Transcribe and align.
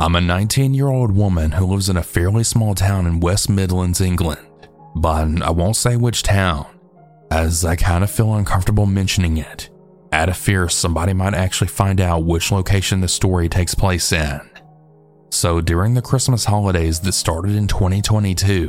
I'm 0.00 0.14
a 0.14 0.20
19 0.20 0.74
year 0.74 0.86
old 0.86 1.10
woman 1.10 1.50
who 1.50 1.66
lives 1.66 1.88
in 1.88 1.96
a 1.96 2.04
fairly 2.04 2.44
small 2.44 2.76
town 2.76 3.04
in 3.04 3.18
West 3.18 3.50
Midlands, 3.50 4.00
England, 4.00 4.68
but 4.94 5.42
I 5.42 5.50
won't 5.50 5.74
say 5.74 5.96
which 5.96 6.22
town, 6.22 6.66
as 7.32 7.64
I 7.64 7.74
kind 7.74 8.04
of 8.04 8.10
feel 8.10 8.34
uncomfortable 8.34 8.86
mentioning 8.86 9.38
it, 9.38 9.70
out 10.12 10.28
of 10.28 10.36
fear 10.36 10.68
somebody 10.68 11.14
might 11.14 11.34
actually 11.34 11.66
find 11.66 12.00
out 12.00 12.24
which 12.24 12.52
location 12.52 13.00
the 13.00 13.08
story 13.08 13.48
takes 13.48 13.74
place 13.74 14.12
in. 14.12 14.40
So 15.30 15.60
during 15.60 15.94
the 15.94 16.02
Christmas 16.02 16.44
holidays 16.44 17.00
that 17.00 17.12
started 17.12 17.56
in 17.56 17.66
2022, 17.66 18.68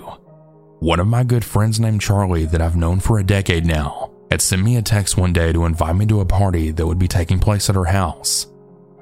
one 0.80 1.00
of 1.00 1.05
my 1.05 1.23
good 1.23 1.46
friends 1.46 1.80
named 1.80 2.02
Charlie 2.02 2.46
that 2.46 2.61
I've 2.61 2.75
known 2.75 3.00
for 3.00 3.20
a 3.20 3.23
decade 3.23 3.68
now 3.68 4.09
had 4.32 4.41
sent 4.41 4.64
me 4.64 4.77
a 4.77 4.82
text 4.82 5.16
one 5.16 5.34
day 5.34 5.54
to 5.54 5.66
invite 5.66 5.96
me 5.96 6.07
to 6.07 6.21
a 6.21 6.25
party 6.25 6.71
that 6.71 6.88
would 6.88 6.98
be 6.98 7.07
taking 7.07 7.38
place 7.38 7.70
at 7.70 7.75
her 7.75 7.86
house, 7.86 8.48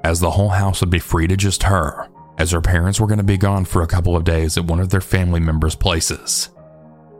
as 0.04 0.20
the 0.20 0.32
whole 0.32 0.50
house 0.50 0.82
would 0.82 0.90
be 0.90 0.98
free 0.98 1.26
to 1.26 1.36
just 1.36 1.62
her, 1.62 2.08
as 2.38 2.52
her 2.52 2.60
parents 2.60 3.00
were 3.00 3.06
going 3.06 3.18
to 3.18 3.24
be 3.24 3.36
gone 3.36 3.64
for 3.64 3.82
a 3.82 3.86
couple 3.86 4.16
of 4.16 4.24
days 4.24 4.56
at 4.56 4.64
one 4.64 4.80
of 4.80 4.90
their 4.90 5.00
family 5.00 5.40
members' 5.40 5.74
places. 5.74 6.50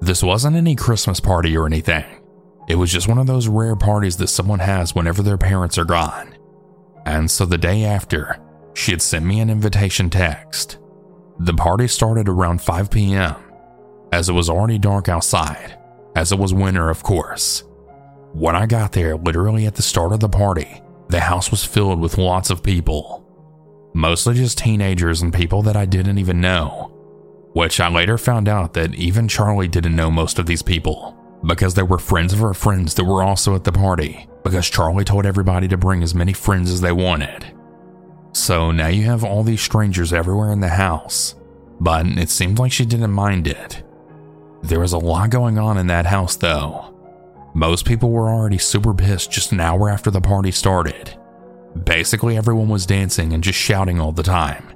This 0.01 0.23
wasn't 0.23 0.57
any 0.57 0.77
Christmas 0.77 1.19
party 1.19 1.57
or 1.57 1.67
anything. 1.67 2.05
It 2.69 2.77
was 2.77 2.93
just 2.93 3.09
one 3.09 3.19
of 3.19 3.27
those 3.27 3.49
rare 3.49 3.77
parties 3.77 4.17
that 4.19 4.29
someone 4.29 4.61
has 4.61 4.95
whenever 4.95 5.23
their 5.23 5.39
parents 5.39 5.77
are 5.77 5.85
gone. 5.85 6.37
And 7.05 7.31
so 7.31 7.45
the 7.45 7.59
day 7.59 7.85
after, 7.85 8.39
she 8.75 8.93
had 8.93 9.03
sent 9.03 9.25
me 9.25 9.41
an 9.41 9.51
invitation 9.51 10.09
text. 10.09 10.79
The 11.41 11.55
party 11.55 11.89
started 11.89 12.29
around 12.29 12.63
5 12.63 12.91
p.m., 12.91 13.35
as 14.13 14.29
it 14.29 14.35
was 14.35 14.49
already 14.49 14.79
dark 14.79 15.09
outside, 15.09 15.79
as 16.15 16.31
it 16.31 16.39
was 16.39 16.55
winter, 16.55 16.91
of 16.91 17.03
course. 17.03 17.65
When 18.33 18.55
I 18.55 18.67
got 18.67 18.93
there, 18.93 19.17
literally 19.17 19.67
at 19.67 19.75
the 19.75 19.83
start 19.83 20.13
of 20.13 20.21
the 20.21 20.29
party, 20.29 20.83
the 21.09 21.21
house 21.21 21.51
was 21.51 21.65
filled 21.65 22.01
with 22.01 22.19
lots 22.19 22.51
of 22.51 22.63
people. 22.63 23.28
Mostly 23.99 24.37
just 24.37 24.59
teenagers 24.59 25.23
and 25.23 25.35
people 25.35 25.61
that 25.63 25.77
I 25.77 25.85
didn't 25.85 26.19
even 26.19 26.41
know. 26.41 26.93
Which 27.53 27.81
I 27.81 27.89
later 27.89 28.17
found 28.17 28.49
out 28.49 28.75
that 28.75 28.95
even 28.95 29.27
Charlie 29.27 29.67
didn't 29.67 29.97
know 29.97 30.09
most 30.09 30.39
of 30.39 30.47
these 30.47 30.63
people, 30.63 31.19
because 31.45 31.75
they 31.75 31.83
were 31.83 31.99
friends 31.99 32.33
of 32.33 32.39
her 32.39 32.55
friends 32.55 32.95
that 32.95 33.05
were 33.05 33.25
also 33.25 33.57
at 33.57 33.65
the 33.65 33.73
party, 33.73 34.29
because 34.45 34.71
Charlie 34.71 35.03
told 35.03 35.27
everybody 35.27 35.67
to 35.67 35.77
bring 35.77 36.05
as 36.05 36.15
many 36.15 36.33
friends 36.33 36.71
as 36.71 36.81
they 36.81 36.93
wanted. 36.93 37.53
So 38.31 38.71
now 38.71 38.87
you 38.87 39.03
have 39.07 39.25
all 39.25 39.43
these 39.43 39.63
strangers 39.63 40.13
everywhere 40.13 40.53
in 40.53 40.61
the 40.61 40.69
house, 40.69 41.35
but 41.81 42.07
it 42.07 42.31
seemed 42.31 42.61
like 42.61 42.71
she 42.71 42.85
didn't 42.85 43.11
mind 43.11 43.49
it. 43.49 43.83
There 44.63 44.79
was 44.79 44.93
a 44.93 44.99
lot 44.99 45.31
going 45.31 45.59
on 45.59 45.77
in 45.77 45.89
that 45.89 46.07
house 46.07 46.37
though. 46.37 46.95
Most 47.53 47.85
people 47.85 48.13
were 48.13 48.29
already 48.29 48.59
super 48.59 48.95
pissed 48.95 49.33
just 49.33 49.51
an 49.51 49.59
hour 49.59 49.89
after 49.91 50.13
the 50.13 50.21
party 50.21 50.53
started. 50.53 51.19
Basically, 51.85 52.37
everyone 52.37 52.69
was 52.69 52.87
dancing 52.87 53.33
and 53.33 53.43
just 53.43 53.59
shouting 53.59 54.01
all 54.01 54.13
the 54.13 54.23
time, 54.23 54.73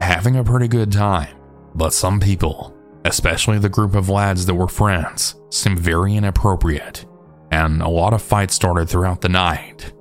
having 0.00 0.36
a 0.36 0.44
pretty 0.44 0.68
good 0.68 0.92
time. 0.92 1.36
But 1.74 1.92
some 1.92 2.20
people, 2.20 2.76
especially 3.04 3.58
the 3.58 3.68
group 3.68 3.94
of 3.94 4.08
lads 4.08 4.46
that 4.46 4.54
were 4.54 4.68
friends, 4.68 5.36
seemed 5.50 5.78
very 5.78 6.14
inappropriate, 6.16 7.06
and 7.50 7.82
a 7.82 7.88
lot 7.88 8.12
of 8.12 8.22
fights 8.22 8.54
started 8.54 8.88
throughout 8.88 9.20
the 9.20 9.28
night. 9.28 9.92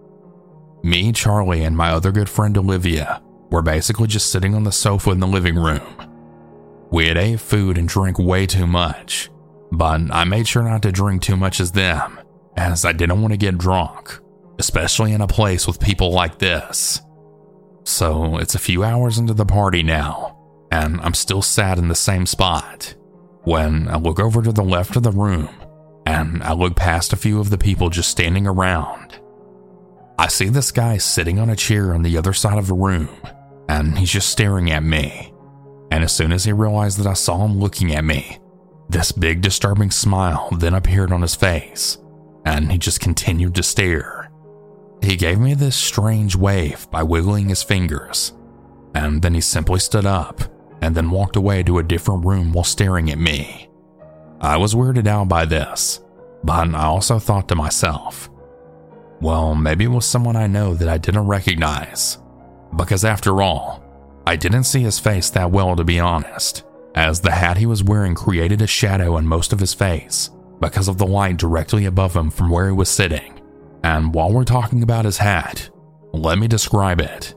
Me, 0.84 1.12
Charlie, 1.12 1.64
and 1.64 1.78
my 1.78 1.92
other 1.92 2.12
good 2.12 2.30
friend 2.30 2.58
Olivia 2.58 3.22
were 3.50 3.62
basically 3.62 4.08
just 4.08 4.32
sitting 4.32 4.56
on 4.56 4.64
the 4.64 4.72
sofa 4.72 5.12
in 5.12 5.20
the 5.20 5.28
living 5.28 5.56
room. 5.56 5.96
We 6.92 7.08
had 7.08 7.18
ate 7.18 7.40
food 7.40 7.78
and 7.78 7.88
drank 7.88 8.20
way 8.20 8.46
too 8.46 8.68
much, 8.68 9.30
but 9.72 10.02
I 10.12 10.24
made 10.26 10.48
sure 10.48 10.64
not 10.64 10.82
to 10.84 10.92
drink 10.92 11.22
too 11.22 11.38
much 11.38 11.60
as 11.60 11.72
them, 11.72 12.20
as 12.58 12.86
I 12.86 12.92
didn't 12.92 13.22
want 13.22 13.34
to 13.34 13.38
get 13.38 13.58
drunk, 13.58 14.20
especially 14.60 15.14
in 15.14 15.22
a 15.22 15.28
place 15.28 15.68
with 15.68 15.80
people 15.80 16.12
like 16.12 16.40
this. 16.40 17.02
So 17.84 18.38
it's 18.38 18.56
a 18.56 18.60
few 18.60 18.84
hours 18.84 19.18
into 19.18 19.34
the 19.34 19.46
party 19.46 19.84
now, 19.84 20.38
and 20.72 21.02
I'm 21.02 21.14
still 21.14 21.42
sat 21.42 21.78
in 21.78 21.88
the 21.88 21.96
same 21.96 22.26
spot 22.26 22.96
when 23.44 23.88
I 23.90 23.98
look 23.98 24.20
over 24.20 24.42
to 24.42 24.52
the 24.52 24.64
left 24.64 24.96
of 24.96 25.04
the 25.04 25.12
room 25.12 25.50
and 26.06 26.44
I 26.44 26.54
look 26.54 26.76
past 26.76 27.14
a 27.14 27.18
few 27.18 27.40
of 27.40 27.50
the 27.50 27.58
people 27.58 27.90
just 27.90 28.10
standing 28.10 28.48
around. 28.48 29.20
I 30.18 30.28
see 30.28 30.50
this 30.50 30.72
guy 30.72 30.98
sitting 30.98 31.40
on 31.40 31.50
a 31.50 31.56
chair 31.56 31.94
on 31.94 32.04
the 32.04 32.18
other 32.18 32.34
side 32.34 32.58
of 32.58 32.68
the 32.68 32.74
room, 32.74 33.10
and 33.68 33.98
he's 33.98 34.12
just 34.12 34.30
staring 34.30 34.72
at 34.72 34.84
me. 34.84 35.34
And 35.92 36.04
as 36.04 36.12
soon 36.12 36.32
as 36.32 36.44
he 36.44 36.54
realized 36.54 37.00
that 37.00 37.08
I 37.08 37.14
saw 37.14 37.46
him 37.46 37.60
looking 37.60 37.94
at 37.94 38.04
me, 38.04 38.40
this 38.90 39.12
big 39.12 39.42
disturbing 39.42 39.92
smile 39.92 40.50
then 40.60 40.74
appeared 40.74 41.12
on 41.12 41.22
his 41.22 41.36
face, 41.36 41.98
and 42.46 42.72
he 42.72 42.78
just 42.78 43.00
continued 43.00 43.56
to 43.56 43.64
stare. 43.64 44.23
He 45.04 45.18
gave 45.18 45.38
me 45.38 45.54
this 45.54 45.76
strange 45.76 46.34
wave 46.34 46.90
by 46.90 47.04
wiggling 47.04 47.50
his 47.50 47.62
fingers, 47.62 48.32
and 48.96 49.22
then 49.22 49.34
he 49.34 49.42
simply 49.42 49.80
stood 49.80 50.06
up 50.06 50.42
and 50.82 50.96
then 50.96 51.12
walked 51.12 51.36
away 51.36 51.62
to 51.64 51.80
a 51.80 51.84
different 51.84 52.26
room 52.26 52.54
while 52.54 52.64
staring 52.64 53.12
at 53.12 53.18
me. 53.18 53.70
I 54.40 54.56
was 54.56 54.76
weirded 54.76 55.06
out 55.06 55.28
by 55.28 55.44
this, 55.44 56.00
but 56.42 56.74
I 56.74 56.86
also 56.86 57.20
thought 57.20 57.50
to 57.50 57.56
myself, 57.56 58.30
well, 59.20 59.56
maybe 59.56 59.84
it 59.84 59.90
was 59.90 60.06
someone 60.06 60.38
I 60.38 60.48
know 60.48 60.74
that 60.74 60.88
I 60.88 60.98
didn't 60.98 61.28
recognize. 61.28 62.18
Because 62.76 63.04
after 63.04 63.42
all, 63.42 63.84
I 64.26 64.38
didn't 64.38 64.64
see 64.64 64.82
his 64.84 65.00
face 65.00 65.30
that 65.32 65.52
well 65.52 65.76
to 65.76 65.84
be 65.84 66.00
honest, 66.00 66.64
as 66.96 67.20
the 67.20 67.32
hat 67.32 67.58
he 67.58 67.66
was 67.66 67.84
wearing 67.84 68.16
created 68.16 68.62
a 68.62 68.68
shadow 68.68 69.16
on 69.16 69.28
most 69.28 69.52
of 69.52 69.60
his 69.60 69.74
face 69.74 70.30
because 70.62 70.88
of 70.88 70.98
the 70.98 71.08
light 71.08 71.38
directly 71.38 71.86
above 71.86 72.16
him 72.16 72.30
from 72.30 72.50
where 72.50 72.68
he 72.68 72.72
was 72.72 72.90
sitting. 72.90 73.33
And 73.84 74.14
while 74.14 74.32
we're 74.32 74.44
talking 74.44 74.84
about 74.84 75.06
his 75.06 75.18
hat, 75.18 75.70
let 76.14 76.38
me 76.38 76.48
describe 76.48 77.02
it. 77.02 77.36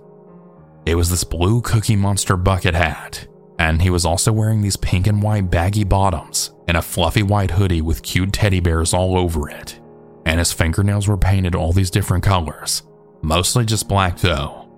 It 0.85 0.95
was 0.95 1.11
this 1.11 1.25
blue 1.25 1.61
Cookie 1.63 1.97
Monster 1.97 2.37
bucket 2.37 2.75
hat, 2.75 3.27
and 3.59 3.83
he 3.83 3.91
was 3.91 4.05
also 4.05 4.33
wearing 4.33 4.63
these 4.63 4.77
pink 4.77 5.07
and 5.07 5.23
white 5.23 5.51
baggy 5.51 5.85
bottoms 5.85 6.53
and 6.69 6.77
a 6.77 6.83
fluffy 6.83 7.23
white 7.23 7.53
hoodie 7.53 7.83
with 7.83 8.03
cute 8.03 8.33
teddy 8.33 8.61
bears 8.61 8.95
all 8.95 9.17
over 9.19 9.49
it 9.49 9.81
and 10.27 10.41
his 10.41 10.53
fingernails 10.53 11.07
were 11.09 11.17
painted 11.17 11.55
all 11.55 11.73
these 11.73 11.91
different 11.91 12.25
colors, 12.25 12.83
mostly 13.23 13.65
just 13.65 13.89
black 13.89 14.19
though. 14.19 14.69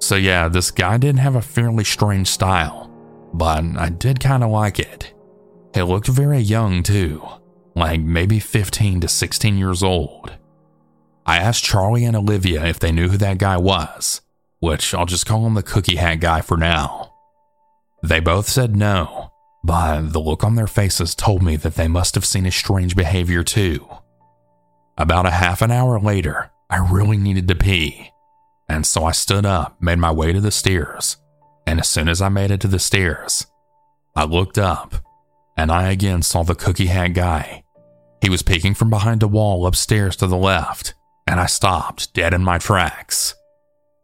So, 0.00 0.16
yeah, 0.16 0.48
this 0.48 0.70
guy 0.72 0.98
did 0.98 1.18
have 1.18 1.36
a 1.36 1.40
fairly 1.40 1.84
strange 1.84 2.28
style, 2.28 2.92
but 3.32 3.64
I 3.78 3.88
did 3.88 4.20
kind 4.20 4.42
of 4.42 4.50
like 4.50 4.78
it. 4.78 5.14
He 5.72 5.82
looked 5.82 6.08
very 6.08 6.40
young 6.40 6.82
too, 6.82 7.24
like 7.76 8.00
maybe 8.00 8.40
15 8.40 9.00
to 9.02 9.08
16 9.08 9.56
years 9.56 9.82
old. 9.84 10.36
I 11.26 11.38
asked 11.38 11.64
Charlie 11.64 12.04
and 12.04 12.16
Olivia 12.16 12.64
if 12.64 12.78
they 12.78 12.92
knew 12.92 13.08
who 13.08 13.16
that 13.18 13.38
guy 13.38 13.56
was, 13.56 14.20
which 14.60 14.94
I'll 14.94 15.06
just 15.06 15.26
call 15.26 15.44
him 15.44 15.54
the 15.54 15.62
cookie 15.62 15.96
hat 15.96 16.20
guy 16.20 16.40
for 16.40 16.56
now. 16.56 17.12
They 18.02 18.20
both 18.20 18.48
said 18.48 18.76
no, 18.76 19.32
but 19.64 20.12
the 20.12 20.20
look 20.20 20.44
on 20.44 20.54
their 20.54 20.68
faces 20.68 21.16
told 21.16 21.42
me 21.42 21.56
that 21.56 21.74
they 21.74 21.88
must 21.88 22.14
have 22.14 22.24
seen 22.24 22.44
his 22.44 22.54
strange 22.54 22.94
behavior 22.94 23.42
too. 23.42 23.88
About 24.96 25.26
a 25.26 25.30
half 25.30 25.62
an 25.62 25.72
hour 25.72 25.98
later, 25.98 26.52
I 26.70 26.76
really 26.76 27.16
needed 27.16 27.48
to 27.48 27.56
pee. 27.56 28.12
And 28.68 28.86
so 28.86 29.04
I 29.04 29.12
stood 29.12 29.44
up, 29.44 29.80
made 29.80 29.98
my 29.98 30.12
way 30.12 30.32
to 30.32 30.40
the 30.40 30.52
stairs, 30.52 31.16
and 31.66 31.80
as 31.80 31.88
soon 31.88 32.08
as 32.08 32.22
I 32.22 32.28
made 32.28 32.52
it 32.52 32.60
to 32.60 32.68
the 32.68 32.78
stairs, 32.78 33.46
I 34.14 34.24
looked 34.24 34.58
up, 34.58 34.94
and 35.56 35.72
I 35.72 35.90
again 35.90 36.22
saw 36.22 36.44
the 36.44 36.54
cookie 36.54 36.86
hat 36.86 37.14
guy. 37.14 37.64
He 38.22 38.30
was 38.30 38.42
peeking 38.42 38.74
from 38.74 38.90
behind 38.90 39.22
a 39.22 39.28
wall 39.28 39.66
upstairs 39.66 40.16
to 40.16 40.26
the 40.26 40.36
left, 40.36 40.94
and 41.26 41.40
I 41.40 41.46
stopped 41.46 42.14
dead 42.14 42.34
in 42.34 42.44
my 42.44 42.58
tracks. 42.58 43.34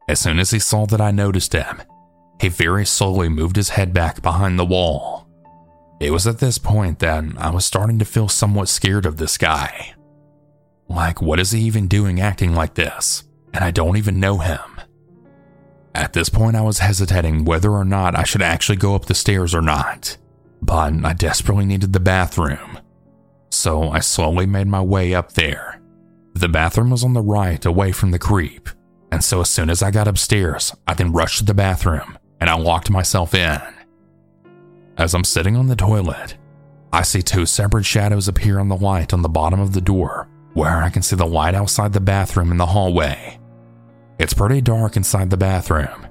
As 0.08 0.20
soon 0.20 0.38
as 0.38 0.50
he 0.50 0.58
saw 0.58 0.86
that 0.86 1.00
I 1.00 1.10
noticed 1.10 1.52
him, 1.52 1.82
he 2.40 2.48
very 2.48 2.84
slowly 2.84 3.28
moved 3.28 3.56
his 3.56 3.70
head 3.70 3.94
back 3.94 4.20
behind 4.20 4.58
the 4.58 4.64
wall. 4.64 5.28
It 6.00 6.10
was 6.10 6.26
at 6.26 6.38
this 6.38 6.58
point 6.58 6.98
that 6.98 7.24
I 7.38 7.50
was 7.50 7.64
starting 7.64 8.00
to 8.00 8.04
feel 8.04 8.28
somewhat 8.28 8.68
scared 8.68 9.06
of 9.06 9.18
this 9.18 9.38
guy. 9.38 9.94
Like, 10.88 11.22
what 11.22 11.38
is 11.38 11.52
he 11.52 11.60
even 11.60 11.86
doing 11.86 12.20
acting 12.20 12.54
like 12.54 12.74
this? 12.74 13.22
And 13.54 13.62
I 13.62 13.70
don't 13.70 13.96
even 13.96 14.18
know 14.18 14.38
him. 14.38 14.58
At 15.94 16.14
this 16.14 16.28
point, 16.28 16.56
I 16.56 16.62
was 16.62 16.80
hesitating 16.80 17.44
whether 17.44 17.70
or 17.70 17.84
not 17.84 18.18
I 18.18 18.24
should 18.24 18.42
actually 18.42 18.76
go 18.76 18.94
up 18.94 19.04
the 19.04 19.14
stairs 19.14 19.54
or 19.54 19.62
not, 19.62 20.16
but 20.60 20.92
I 21.04 21.12
desperately 21.12 21.66
needed 21.66 21.92
the 21.92 22.00
bathroom. 22.00 22.80
So 23.50 23.90
I 23.90 24.00
slowly 24.00 24.46
made 24.46 24.66
my 24.66 24.80
way 24.80 25.14
up 25.14 25.34
there. 25.34 25.81
The 26.34 26.48
bathroom 26.48 26.90
was 26.90 27.04
on 27.04 27.12
the 27.12 27.20
right, 27.20 27.64
away 27.64 27.92
from 27.92 28.10
the 28.10 28.18
creep, 28.18 28.68
and 29.10 29.22
so 29.22 29.40
as 29.40 29.50
soon 29.50 29.70
as 29.70 29.82
I 29.82 29.90
got 29.90 30.08
upstairs, 30.08 30.74
I 30.86 30.94
then 30.94 31.12
rushed 31.12 31.38
to 31.38 31.44
the 31.44 31.54
bathroom 31.54 32.18
and 32.40 32.50
I 32.50 32.56
locked 32.56 32.90
myself 32.90 33.34
in. 33.34 33.60
As 34.96 35.14
I'm 35.14 35.24
sitting 35.24 35.56
on 35.56 35.68
the 35.68 35.76
toilet, 35.76 36.36
I 36.92 37.02
see 37.02 37.22
two 37.22 37.46
separate 37.46 37.84
shadows 37.84 38.28
appear 38.28 38.58
on 38.58 38.68
the 38.68 38.76
light 38.76 39.12
on 39.12 39.22
the 39.22 39.28
bottom 39.28 39.60
of 39.60 39.72
the 39.72 39.80
door 39.80 40.28
where 40.54 40.82
I 40.82 40.90
can 40.90 41.02
see 41.02 41.16
the 41.16 41.26
light 41.26 41.54
outside 41.54 41.92
the 41.92 42.00
bathroom 42.00 42.50
in 42.50 42.58
the 42.58 42.66
hallway. 42.66 43.38
It's 44.18 44.34
pretty 44.34 44.60
dark 44.60 44.96
inside 44.96 45.30
the 45.30 45.36
bathroom, 45.36 46.06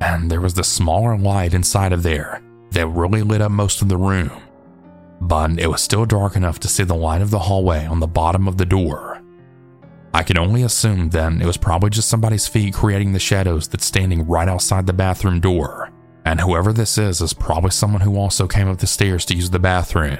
and 0.00 0.30
there 0.30 0.40
was 0.40 0.54
the 0.54 0.64
smaller 0.64 1.16
light 1.16 1.54
inside 1.54 1.92
of 1.92 2.02
there 2.02 2.42
that 2.70 2.86
really 2.86 3.22
lit 3.22 3.40
up 3.40 3.52
most 3.52 3.82
of 3.82 3.88
the 3.88 3.96
room. 3.96 4.30
But 5.20 5.58
it 5.58 5.68
was 5.68 5.82
still 5.82 6.04
dark 6.04 6.36
enough 6.36 6.58
to 6.60 6.68
see 6.68 6.84
the 6.84 6.94
light 6.94 7.22
of 7.22 7.30
the 7.30 7.38
hallway 7.38 7.86
on 7.86 8.00
the 8.00 8.06
bottom 8.06 8.48
of 8.48 8.58
the 8.58 8.66
door. 8.66 9.15
I 10.16 10.22
can 10.22 10.38
only 10.38 10.62
assume 10.62 11.10
then 11.10 11.42
it 11.42 11.46
was 11.46 11.58
probably 11.58 11.90
just 11.90 12.08
somebody's 12.08 12.48
feet 12.48 12.72
creating 12.72 13.12
the 13.12 13.18
shadows 13.18 13.68
that's 13.68 13.84
standing 13.84 14.26
right 14.26 14.48
outside 14.48 14.86
the 14.86 14.94
bathroom 14.94 15.40
door, 15.40 15.92
and 16.24 16.40
whoever 16.40 16.72
this 16.72 16.96
is 16.96 17.20
is 17.20 17.34
probably 17.34 17.70
someone 17.70 18.00
who 18.00 18.16
also 18.16 18.48
came 18.48 18.66
up 18.66 18.78
the 18.78 18.86
stairs 18.86 19.26
to 19.26 19.36
use 19.36 19.50
the 19.50 19.58
bathroom. 19.58 20.16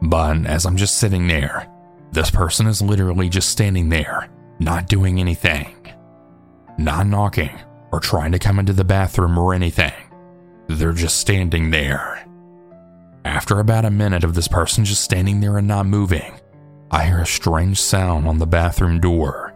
But 0.00 0.46
as 0.46 0.64
I'm 0.64 0.78
just 0.78 0.96
sitting 0.96 1.28
there, 1.28 1.70
this 2.10 2.30
person 2.30 2.66
is 2.66 2.80
literally 2.80 3.28
just 3.28 3.50
standing 3.50 3.90
there, 3.90 4.30
not 4.60 4.88
doing 4.88 5.20
anything, 5.20 5.76
not 6.78 7.06
knocking 7.06 7.50
or 7.92 8.00
trying 8.00 8.32
to 8.32 8.38
come 8.38 8.58
into 8.58 8.72
the 8.72 8.82
bathroom 8.82 9.36
or 9.36 9.52
anything. 9.52 9.92
They're 10.68 10.94
just 10.94 11.20
standing 11.20 11.70
there. 11.70 12.26
After 13.26 13.60
about 13.60 13.84
a 13.84 13.90
minute 13.90 14.24
of 14.24 14.34
this 14.34 14.48
person 14.48 14.86
just 14.86 15.04
standing 15.04 15.40
there 15.40 15.58
and 15.58 15.68
not 15.68 15.84
moving, 15.84 16.40
I 16.90 17.04
hear 17.04 17.20
a 17.20 17.26
strange 17.26 17.80
sound 17.80 18.26
on 18.26 18.38
the 18.38 18.46
bathroom 18.46 19.00
door, 19.00 19.54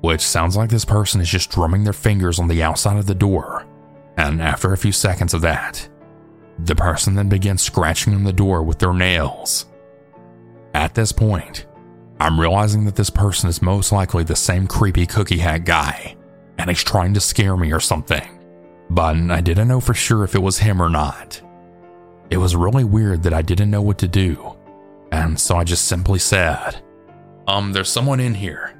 which 0.00 0.20
sounds 0.20 0.56
like 0.56 0.70
this 0.70 0.84
person 0.84 1.20
is 1.20 1.28
just 1.28 1.50
drumming 1.50 1.84
their 1.84 1.92
fingers 1.92 2.38
on 2.38 2.48
the 2.48 2.62
outside 2.62 2.96
of 2.96 3.06
the 3.06 3.14
door. 3.14 3.66
And 4.16 4.40
after 4.40 4.72
a 4.72 4.78
few 4.78 4.92
seconds 4.92 5.34
of 5.34 5.42
that, 5.42 5.88
the 6.58 6.74
person 6.74 7.14
then 7.14 7.28
begins 7.28 7.62
scratching 7.62 8.14
on 8.14 8.24
the 8.24 8.32
door 8.32 8.62
with 8.62 8.78
their 8.78 8.94
nails. 8.94 9.66
At 10.74 10.94
this 10.94 11.12
point, 11.12 11.66
I'm 12.20 12.40
realizing 12.40 12.84
that 12.84 12.94
this 12.94 13.10
person 13.10 13.48
is 13.48 13.60
most 13.60 13.92
likely 13.92 14.24
the 14.24 14.36
same 14.36 14.66
creepy 14.66 15.06
cookie 15.06 15.38
hat 15.38 15.64
guy, 15.64 16.16
and 16.56 16.70
he's 16.70 16.84
trying 16.84 17.14
to 17.14 17.20
scare 17.20 17.56
me 17.56 17.72
or 17.72 17.80
something. 17.80 18.38
But 18.88 19.16
I 19.16 19.40
didn't 19.40 19.68
know 19.68 19.80
for 19.80 19.94
sure 19.94 20.24
if 20.24 20.34
it 20.34 20.42
was 20.42 20.58
him 20.58 20.80
or 20.80 20.88
not. 20.88 21.40
It 22.30 22.36
was 22.36 22.56
really 22.56 22.84
weird 22.84 23.22
that 23.24 23.34
I 23.34 23.42
didn't 23.42 23.70
know 23.70 23.82
what 23.82 23.98
to 23.98 24.08
do, 24.08 24.51
and 25.12 25.38
so 25.38 25.56
I 25.56 25.64
just 25.64 25.84
simply 25.84 26.18
said, 26.18 26.82
Um, 27.46 27.72
there's 27.72 27.90
someone 27.90 28.18
in 28.18 28.34
here, 28.34 28.74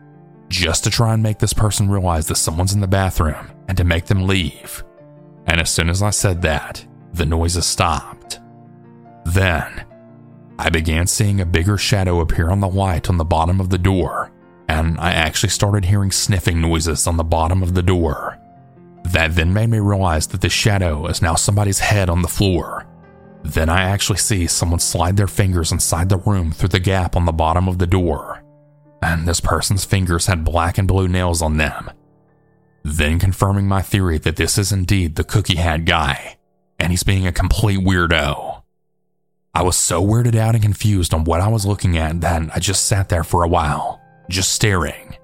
just 0.48 0.82
to 0.84 0.90
try 0.90 1.12
and 1.12 1.22
make 1.22 1.38
this 1.38 1.52
person 1.52 1.90
realize 1.90 2.26
that 2.28 2.36
someone's 2.36 2.72
in 2.72 2.80
the 2.80 2.86
bathroom 2.86 3.52
and 3.68 3.76
to 3.76 3.84
make 3.84 4.06
them 4.06 4.26
leave. 4.26 4.82
And 5.46 5.60
as 5.60 5.70
soon 5.70 5.90
as 5.90 6.02
I 6.02 6.10
said 6.10 6.40
that, 6.42 6.84
the 7.12 7.26
noises 7.26 7.66
stopped. 7.66 8.40
Then, 9.26 9.84
I 10.58 10.70
began 10.70 11.06
seeing 11.06 11.40
a 11.40 11.46
bigger 11.46 11.76
shadow 11.76 12.20
appear 12.20 12.48
on 12.48 12.60
the 12.60 12.68
light 12.68 13.10
on 13.10 13.18
the 13.18 13.24
bottom 13.24 13.60
of 13.60 13.68
the 13.68 13.78
door, 13.78 14.32
and 14.68 14.98
I 14.98 15.12
actually 15.12 15.50
started 15.50 15.84
hearing 15.84 16.10
sniffing 16.10 16.62
noises 16.62 17.06
on 17.06 17.18
the 17.18 17.24
bottom 17.24 17.62
of 17.62 17.74
the 17.74 17.82
door. 17.82 18.38
That 19.04 19.34
then 19.34 19.52
made 19.52 19.68
me 19.68 19.80
realize 19.80 20.28
that 20.28 20.40
the 20.40 20.48
shadow 20.48 21.06
is 21.08 21.20
now 21.20 21.34
somebody's 21.34 21.80
head 21.80 22.08
on 22.08 22.22
the 22.22 22.28
floor. 22.28 22.81
Then 23.44 23.68
I 23.68 23.82
actually 23.82 24.18
see 24.18 24.46
someone 24.46 24.80
slide 24.80 25.16
their 25.16 25.26
fingers 25.26 25.72
inside 25.72 26.08
the 26.08 26.18
room 26.18 26.52
through 26.52 26.68
the 26.70 26.80
gap 26.80 27.16
on 27.16 27.24
the 27.24 27.32
bottom 27.32 27.68
of 27.68 27.78
the 27.78 27.86
door, 27.86 28.42
and 29.02 29.26
this 29.26 29.40
person's 29.40 29.84
fingers 29.84 30.26
had 30.26 30.44
black 30.44 30.78
and 30.78 30.86
blue 30.86 31.08
nails 31.08 31.42
on 31.42 31.56
them. 31.56 31.90
Then 32.84 33.18
confirming 33.18 33.66
my 33.66 33.82
theory 33.82 34.18
that 34.18 34.36
this 34.36 34.58
is 34.58 34.72
indeed 34.72 35.16
the 35.16 35.24
cookie 35.24 35.56
hat 35.56 35.84
guy, 35.84 36.38
and 36.78 36.90
he's 36.90 37.02
being 37.02 37.26
a 37.26 37.32
complete 37.32 37.80
weirdo. 37.80 38.62
I 39.54 39.62
was 39.62 39.76
so 39.76 40.02
weirded 40.02 40.34
out 40.34 40.54
and 40.54 40.62
confused 40.62 41.12
on 41.12 41.24
what 41.24 41.40
I 41.40 41.48
was 41.48 41.66
looking 41.66 41.98
at 41.98 42.20
that 42.22 42.42
I 42.54 42.58
just 42.58 42.86
sat 42.86 43.08
there 43.08 43.24
for 43.24 43.42
a 43.42 43.48
while, 43.48 44.00
just 44.30 44.52
staring. 44.52 45.16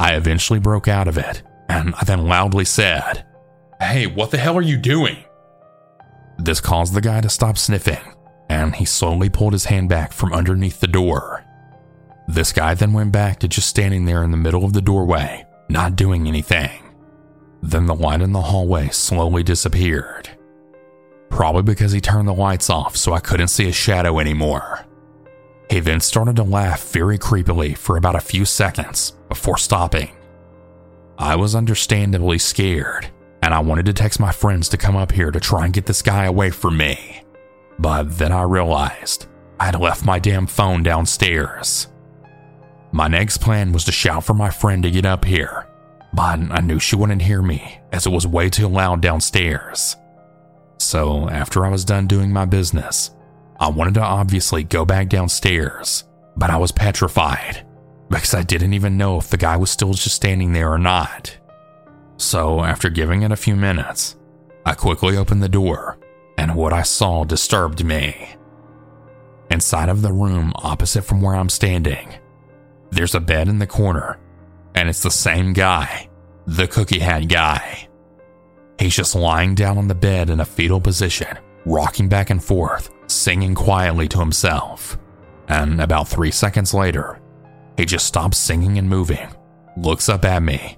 I 0.00 0.16
eventually 0.16 0.58
broke 0.58 0.88
out 0.88 1.06
of 1.06 1.16
it 1.16 1.42
and 1.68 1.94
I 1.94 2.04
then 2.04 2.26
loudly 2.26 2.64
said, 2.64 3.24
Hey, 3.78 4.06
what 4.06 4.30
the 4.30 4.38
hell 4.38 4.58
are 4.58 4.62
you 4.62 4.76
doing? 4.76 5.18
This 6.40 6.60
caused 6.60 6.94
the 6.94 7.02
guy 7.02 7.20
to 7.20 7.28
stop 7.28 7.58
sniffing, 7.58 8.00
and 8.48 8.74
he 8.74 8.86
slowly 8.86 9.28
pulled 9.28 9.52
his 9.52 9.66
hand 9.66 9.90
back 9.90 10.10
from 10.10 10.32
underneath 10.32 10.80
the 10.80 10.86
door. 10.86 11.44
This 12.26 12.50
guy 12.50 12.72
then 12.72 12.94
went 12.94 13.12
back 13.12 13.40
to 13.40 13.48
just 13.48 13.68
standing 13.68 14.06
there 14.06 14.24
in 14.24 14.30
the 14.30 14.38
middle 14.38 14.64
of 14.64 14.72
the 14.72 14.80
doorway, 14.80 15.44
not 15.68 15.96
doing 15.96 16.26
anything. 16.26 16.82
Then 17.62 17.84
the 17.84 17.94
light 17.94 18.22
in 18.22 18.32
the 18.32 18.40
hallway 18.40 18.88
slowly 18.88 19.42
disappeared. 19.42 20.30
Probably 21.28 21.62
because 21.62 21.92
he 21.92 22.00
turned 22.00 22.26
the 22.26 22.32
lights 22.32 22.70
off 22.70 22.96
so 22.96 23.12
I 23.12 23.20
couldn't 23.20 23.48
see 23.48 23.66
his 23.66 23.76
shadow 23.76 24.18
anymore. 24.18 24.86
He 25.68 25.80
then 25.80 26.00
started 26.00 26.36
to 26.36 26.42
laugh 26.42 26.90
very 26.90 27.18
creepily 27.18 27.76
for 27.76 27.98
about 27.98 28.16
a 28.16 28.20
few 28.20 28.46
seconds 28.46 29.12
before 29.28 29.58
stopping. 29.58 30.10
I 31.18 31.36
was 31.36 31.54
understandably 31.54 32.38
scared, 32.38 33.10
and 33.50 33.56
I 33.56 33.68
wanted 33.68 33.86
to 33.86 33.92
text 33.92 34.20
my 34.20 34.30
friends 34.30 34.68
to 34.68 34.76
come 34.76 34.94
up 34.94 35.10
here 35.10 35.32
to 35.32 35.40
try 35.40 35.64
and 35.64 35.74
get 35.74 35.84
this 35.84 36.02
guy 36.02 36.26
away 36.26 36.50
from 36.50 36.76
me. 36.76 37.24
But 37.80 38.16
then 38.16 38.30
I 38.30 38.42
realized 38.42 39.26
I'd 39.58 39.74
left 39.74 40.04
my 40.04 40.20
damn 40.20 40.46
phone 40.46 40.84
downstairs. 40.84 41.88
My 42.92 43.08
next 43.08 43.38
plan 43.38 43.72
was 43.72 43.84
to 43.86 43.92
shout 43.92 44.22
for 44.22 44.34
my 44.34 44.50
friend 44.50 44.84
to 44.84 44.90
get 44.92 45.04
up 45.04 45.24
here, 45.24 45.66
but 46.14 46.38
I 46.38 46.60
knew 46.60 46.78
she 46.78 46.94
wouldn't 46.94 47.22
hear 47.22 47.42
me 47.42 47.80
as 47.90 48.06
it 48.06 48.10
was 48.10 48.24
way 48.24 48.50
too 48.50 48.68
loud 48.68 49.02
downstairs. 49.02 49.96
So, 50.78 51.28
after 51.28 51.66
I 51.66 51.70
was 51.70 51.84
done 51.84 52.06
doing 52.06 52.30
my 52.30 52.44
business, 52.44 53.10
I 53.58 53.68
wanted 53.68 53.94
to 53.94 54.02
obviously 54.02 54.62
go 54.62 54.84
back 54.84 55.08
downstairs, 55.08 56.04
but 56.36 56.50
I 56.50 56.56
was 56.56 56.70
petrified 56.70 57.66
because 58.10 58.32
I 58.32 58.44
didn't 58.44 58.74
even 58.74 58.96
know 58.96 59.18
if 59.18 59.28
the 59.28 59.36
guy 59.36 59.56
was 59.56 59.72
still 59.72 59.94
just 59.94 60.14
standing 60.14 60.52
there 60.52 60.72
or 60.72 60.78
not. 60.78 61.36
So, 62.20 62.62
after 62.62 62.90
giving 62.90 63.22
it 63.22 63.32
a 63.32 63.36
few 63.36 63.56
minutes, 63.56 64.18
I 64.66 64.74
quickly 64.74 65.16
opened 65.16 65.42
the 65.42 65.48
door, 65.48 65.98
and 66.36 66.54
what 66.54 66.70
I 66.70 66.82
saw 66.82 67.24
disturbed 67.24 67.82
me. 67.82 68.28
Inside 69.50 69.88
of 69.88 70.02
the 70.02 70.12
room 70.12 70.52
opposite 70.56 71.00
from 71.00 71.22
where 71.22 71.34
I'm 71.34 71.48
standing, 71.48 72.12
there's 72.90 73.14
a 73.14 73.20
bed 73.20 73.48
in 73.48 73.58
the 73.58 73.66
corner, 73.66 74.18
and 74.74 74.86
it's 74.86 75.02
the 75.02 75.10
same 75.10 75.54
guy, 75.54 76.10
the 76.46 76.68
cookie 76.68 76.98
hat 76.98 77.26
guy. 77.26 77.88
He's 78.78 78.94
just 78.94 79.14
lying 79.14 79.54
down 79.54 79.78
on 79.78 79.88
the 79.88 79.94
bed 79.94 80.28
in 80.28 80.40
a 80.40 80.44
fetal 80.44 80.78
position, 80.78 81.38
rocking 81.64 82.10
back 82.10 82.28
and 82.28 82.44
forth, 82.44 82.90
singing 83.06 83.54
quietly 83.54 84.08
to 84.08 84.18
himself. 84.18 84.98
And 85.48 85.80
about 85.80 86.06
three 86.06 86.32
seconds 86.32 86.74
later, 86.74 87.18
he 87.78 87.86
just 87.86 88.04
stops 88.04 88.36
singing 88.36 88.76
and 88.76 88.90
moving, 88.90 89.28
looks 89.78 90.10
up 90.10 90.26
at 90.26 90.42
me, 90.42 90.76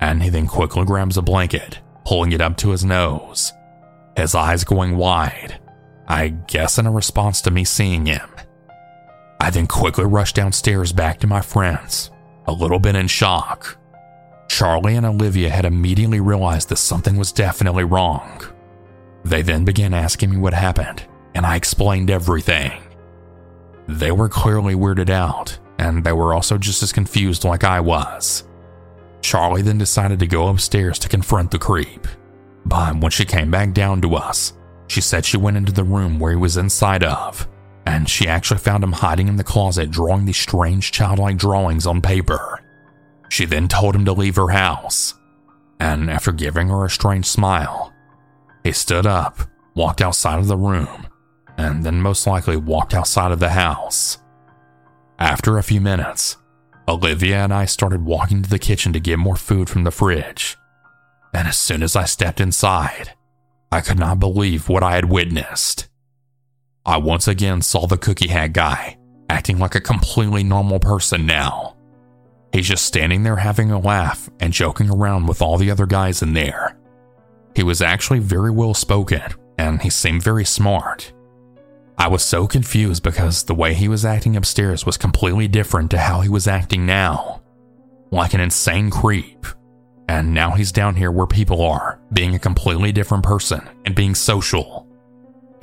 and 0.00 0.22
he 0.22 0.28
then 0.28 0.46
quickly 0.46 0.84
grabs 0.84 1.16
a 1.16 1.22
blanket, 1.22 1.78
pulling 2.04 2.32
it 2.32 2.40
up 2.40 2.56
to 2.58 2.70
his 2.70 2.84
nose, 2.84 3.52
his 4.16 4.34
eyes 4.34 4.64
going 4.64 4.96
wide, 4.96 5.60
I 6.06 6.28
guess 6.28 6.78
in 6.78 6.86
a 6.86 6.90
response 6.90 7.40
to 7.42 7.50
me 7.50 7.64
seeing 7.64 8.06
him. 8.06 8.28
I 9.40 9.50
then 9.50 9.66
quickly 9.66 10.04
rush 10.04 10.32
downstairs 10.32 10.92
back 10.92 11.20
to 11.20 11.26
my 11.26 11.40
friends, 11.40 12.10
a 12.46 12.52
little 12.52 12.78
bit 12.78 12.96
in 12.96 13.08
shock. 13.08 13.78
Charlie 14.48 14.96
and 14.96 15.06
Olivia 15.06 15.50
had 15.50 15.64
immediately 15.64 16.20
realized 16.20 16.68
that 16.68 16.76
something 16.76 17.16
was 17.16 17.32
definitely 17.32 17.84
wrong. 17.84 18.42
They 19.24 19.42
then 19.42 19.64
began 19.64 19.94
asking 19.94 20.30
me 20.30 20.36
what 20.36 20.54
happened, 20.54 21.02
and 21.34 21.46
I 21.46 21.56
explained 21.56 22.10
everything. 22.10 22.72
They 23.88 24.12
were 24.12 24.28
clearly 24.28 24.74
weirded 24.74 25.10
out 25.10 25.58
and 25.78 26.04
they 26.04 26.12
were 26.12 26.34
also 26.34 26.58
just 26.58 26.82
as 26.82 26.92
confused 26.92 27.44
like 27.44 27.64
I 27.64 27.80
was. 27.80 28.44
Charlie 29.24 29.62
then 29.62 29.78
decided 29.78 30.18
to 30.18 30.26
go 30.26 30.48
upstairs 30.48 30.98
to 30.98 31.08
confront 31.08 31.50
the 31.50 31.58
creep. 31.58 32.06
But 32.66 33.00
when 33.00 33.10
she 33.10 33.24
came 33.24 33.50
back 33.50 33.72
down 33.72 34.02
to 34.02 34.16
us, 34.16 34.52
she 34.86 35.00
said 35.00 35.24
she 35.24 35.38
went 35.38 35.56
into 35.56 35.72
the 35.72 35.82
room 35.82 36.18
where 36.18 36.32
he 36.32 36.36
was 36.36 36.58
inside 36.58 37.02
of, 37.02 37.48
and 37.86 38.06
she 38.06 38.28
actually 38.28 38.58
found 38.58 38.84
him 38.84 38.92
hiding 38.92 39.28
in 39.28 39.36
the 39.36 39.42
closet 39.42 39.90
drawing 39.90 40.26
these 40.26 40.36
strange 40.36 40.92
childlike 40.92 41.38
drawings 41.38 41.86
on 41.86 42.02
paper. 42.02 42.60
She 43.30 43.46
then 43.46 43.66
told 43.66 43.96
him 43.96 44.04
to 44.04 44.12
leave 44.12 44.36
her 44.36 44.50
house, 44.50 45.14
and 45.80 46.10
after 46.10 46.30
giving 46.30 46.68
her 46.68 46.84
a 46.84 46.90
strange 46.90 47.24
smile, 47.24 47.94
he 48.62 48.72
stood 48.72 49.06
up, 49.06 49.40
walked 49.74 50.02
outside 50.02 50.38
of 50.38 50.48
the 50.48 50.58
room, 50.58 51.06
and 51.56 51.82
then 51.82 52.02
most 52.02 52.26
likely 52.26 52.58
walked 52.58 52.92
outside 52.92 53.32
of 53.32 53.40
the 53.40 53.50
house. 53.50 54.18
After 55.18 55.56
a 55.56 55.62
few 55.62 55.80
minutes, 55.80 56.36
Olivia 56.86 57.38
and 57.44 57.52
I 57.52 57.64
started 57.64 58.04
walking 58.04 58.42
to 58.42 58.50
the 58.50 58.58
kitchen 58.58 58.92
to 58.92 59.00
get 59.00 59.18
more 59.18 59.36
food 59.36 59.68
from 59.68 59.84
the 59.84 59.90
fridge. 59.90 60.56
And 61.32 61.48
as 61.48 61.58
soon 61.58 61.82
as 61.82 61.96
I 61.96 62.04
stepped 62.04 62.40
inside, 62.40 63.12
I 63.72 63.80
could 63.80 63.98
not 63.98 64.20
believe 64.20 64.68
what 64.68 64.82
I 64.82 64.94
had 64.94 65.06
witnessed. 65.06 65.88
I 66.86 66.98
once 66.98 67.26
again 67.26 67.62
saw 67.62 67.86
the 67.86 67.96
cookie 67.96 68.28
hat 68.28 68.52
guy 68.52 68.98
acting 69.30 69.58
like 69.58 69.74
a 69.74 69.80
completely 69.80 70.44
normal 70.44 70.78
person 70.78 71.26
now. 71.26 71.76
He's 72.52 72.68
just 72.68 72.84
standing 72.84 73.22
there 73.22 73.36
having 73.36 73.70
a 73.70 73.80
laugh 73.80 74.28
and 74.38 74.52
joking 74.52 74.90
around 74.90 75.26
with 75.26 75.42
all 75.42 75.56
the 75.56 75.70
other 75.70 75.86
guys 75.86 76.22
in 76.22 76.34
there. 76.34 76.76
He 77.56 77.62
was 77.62 77.82
actually 77.82 78.20
very 78.20 78.50
well 78.50 78.74
spoken 78.74 79.22
and 79.58 79.80
he 79.82 79.90
seemed 79.90 80.22
very 80.22 80.44
smart. 80.44 81.12
I 81.96 82.08
was 82.08 82.24
so 82.24 82.46
confused 82.46 83.02
because 83.02 83.44
the 83.44 83.54
way 83.54 83.74
he 83.74 83.88
was 83.88 84.04
acting 84.04 84.36
upstairs 84.36 84.84
was 84.84 84.96
completely 84.96 85.48
different 85.48 85.90
to 85.92 85.98
how 85.98 86.20
he 86.20 86.28
was 86.28 86.48
acting 86.48 86.86
now. 86.86 87.42
Like 88.10 88.34
an 88.34 88.40
insane 88.40 88.90
creep. 88.90 89.46
And 90.08 90.34
now 90.34 90.50
he's 90.50 90.72
down 90.72 90.96
here 90.96 91.10
where 91.10 91.26
people 91.26 91.62
are, 91.62 92.00
being 92.12 92.34
a 92.34 92.38
completely 92.38 92.92
different 92.92 93.24
person 93.24 93.68
and 93.84 93.94
being 93.94 94.14
social. 94.14 94.86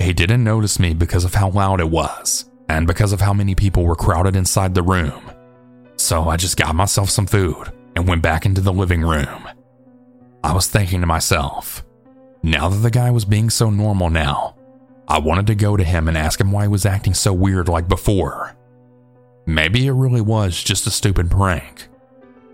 He 0.00 0.12
didn't 0.12 0.42
notice 0.42 0.78
me 0.80 0.94
because 0.94 1.24
of 1.24 1.34
how 1.34 1.50
loud 1.50 1.80
it 1.80 1.88
was, 1.88 2.50
and 2.68 2.86
because 2.86 3.12
of 3.12 3.20
how 3.20 3.32
many 3.32 3.54
people 3.54 3.84
were 3.84 3.94
crowded 3.94 4.34
inside 4.34 4.74
the 4.74 4.82
room. 4.82 5.30
So 5.96 6.28
I 6.28 6.36
just 6.36 6.56
got 6.56 6.74
myself 6.74 7.08
some 7.08 7.26
food 7.26 7.72
and 7.94 8.08
went 8.08 8.22
back 8.22 8.44
into 8.44 8.60
the 8.60 8.72
living 8.72 9.02
room. 9.02 9.48
I 10.42 10.52
was 10.52 10.66
thinking 10.66 11.00
to 11.02 11.06
myself, 11.06 11.84
Now 12.42 12.68
that 12.68 12.78
the 12.78 12.90
guy 12.90 13.12
was 13.12 13.24
being 13.24 13.48
so 13.48 13.70
normal 13.70 14.10
now, 14.10 14.56
I 15.12 15.18
wanted 15.18 15.46
to 15.48 15.54
go 15.54 15.76
to 15.76 15.84
him 15.84 16.08
and 16.08 16.16
ask 16.16 16.40
him 16.40 16.50
why 16.50 16.62
he 16.62 16.68
was 16.68 16.86
acting 16.86 17.12
so 17.12 17.34
weird 17.34 17.68
like 17.68 17.86
before. 17.86 18.56
Maybe 19.44 19.86
it 19.86 19.92
really 19.92 20.22
was 20.22 20.62
just 20.62 20.86
a 20.86 20.90
stupid 20.90 21.30
prank, 21.30 21.86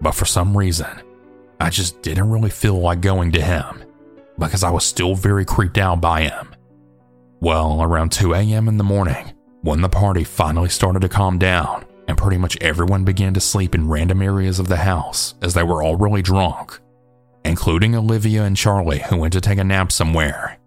but 0.00 0.10
for 0.10 0.24
some 0.24 0.58
reason, 0.58 0.90
I 1.60 1.70
just 1.70 2.02
didn't 2.02 2.32
really 2.32 2.50
feel 2.50 2.80
like 2.80 3.00
going 3.00 3.30
to 3.30 3.40
him 3.40 3.84
because 4.40 4.64
I 4.64 4.70
was 4.70 4.84
still 4.84 5.14
very 5.14 5.44
creeped 5.44 5.78
out 5.78 6.00
by 6.00 6.22
him. 6.22 6.52
Well, 7.38 7.80
around 7.80 8.10
2 8.10 8.34
a.m. 8.34 8.66
in 8.66 8.76
the 8.76 8.82
morning, 8.82 9.34
when 9.62 9.80
the 9.80 9.88
party 9.88 10.24
finally 10.24 10.68
started 10.68 11.02
to 11.02 11.08
calm 11.08 11.38
down 11.38 11.84
and 12.08 12.18
pretty 12.18 12.38
much 12.38 12.58
everyone 12.60 13.04
began 13.04 13.34
to 13.34 13.40
sleep 13.40 13.72
in 13.72 13.88
random 13.88 14.20
areas 14.20 14.58
of 14.58 14.66
the 14.66 14.78
house 14.78 15.36
as 15.42 15.54
they 15.54 15.62
were 15.62 15.80
all 15.80 15.94
really 15.94 16.22
drunk, 16.22 16.80
including 17.44 17.94
Olivia 17.94 18.42
and 18.42 18.56
Charlie, 18.56 19.04
who 19.08 19.16
went 19.16 19.34
to 19.34 19.40
take 19.40 19.58
a 19.58 19.64
nap 19.64 19.92
somewhere. 19.92 20.57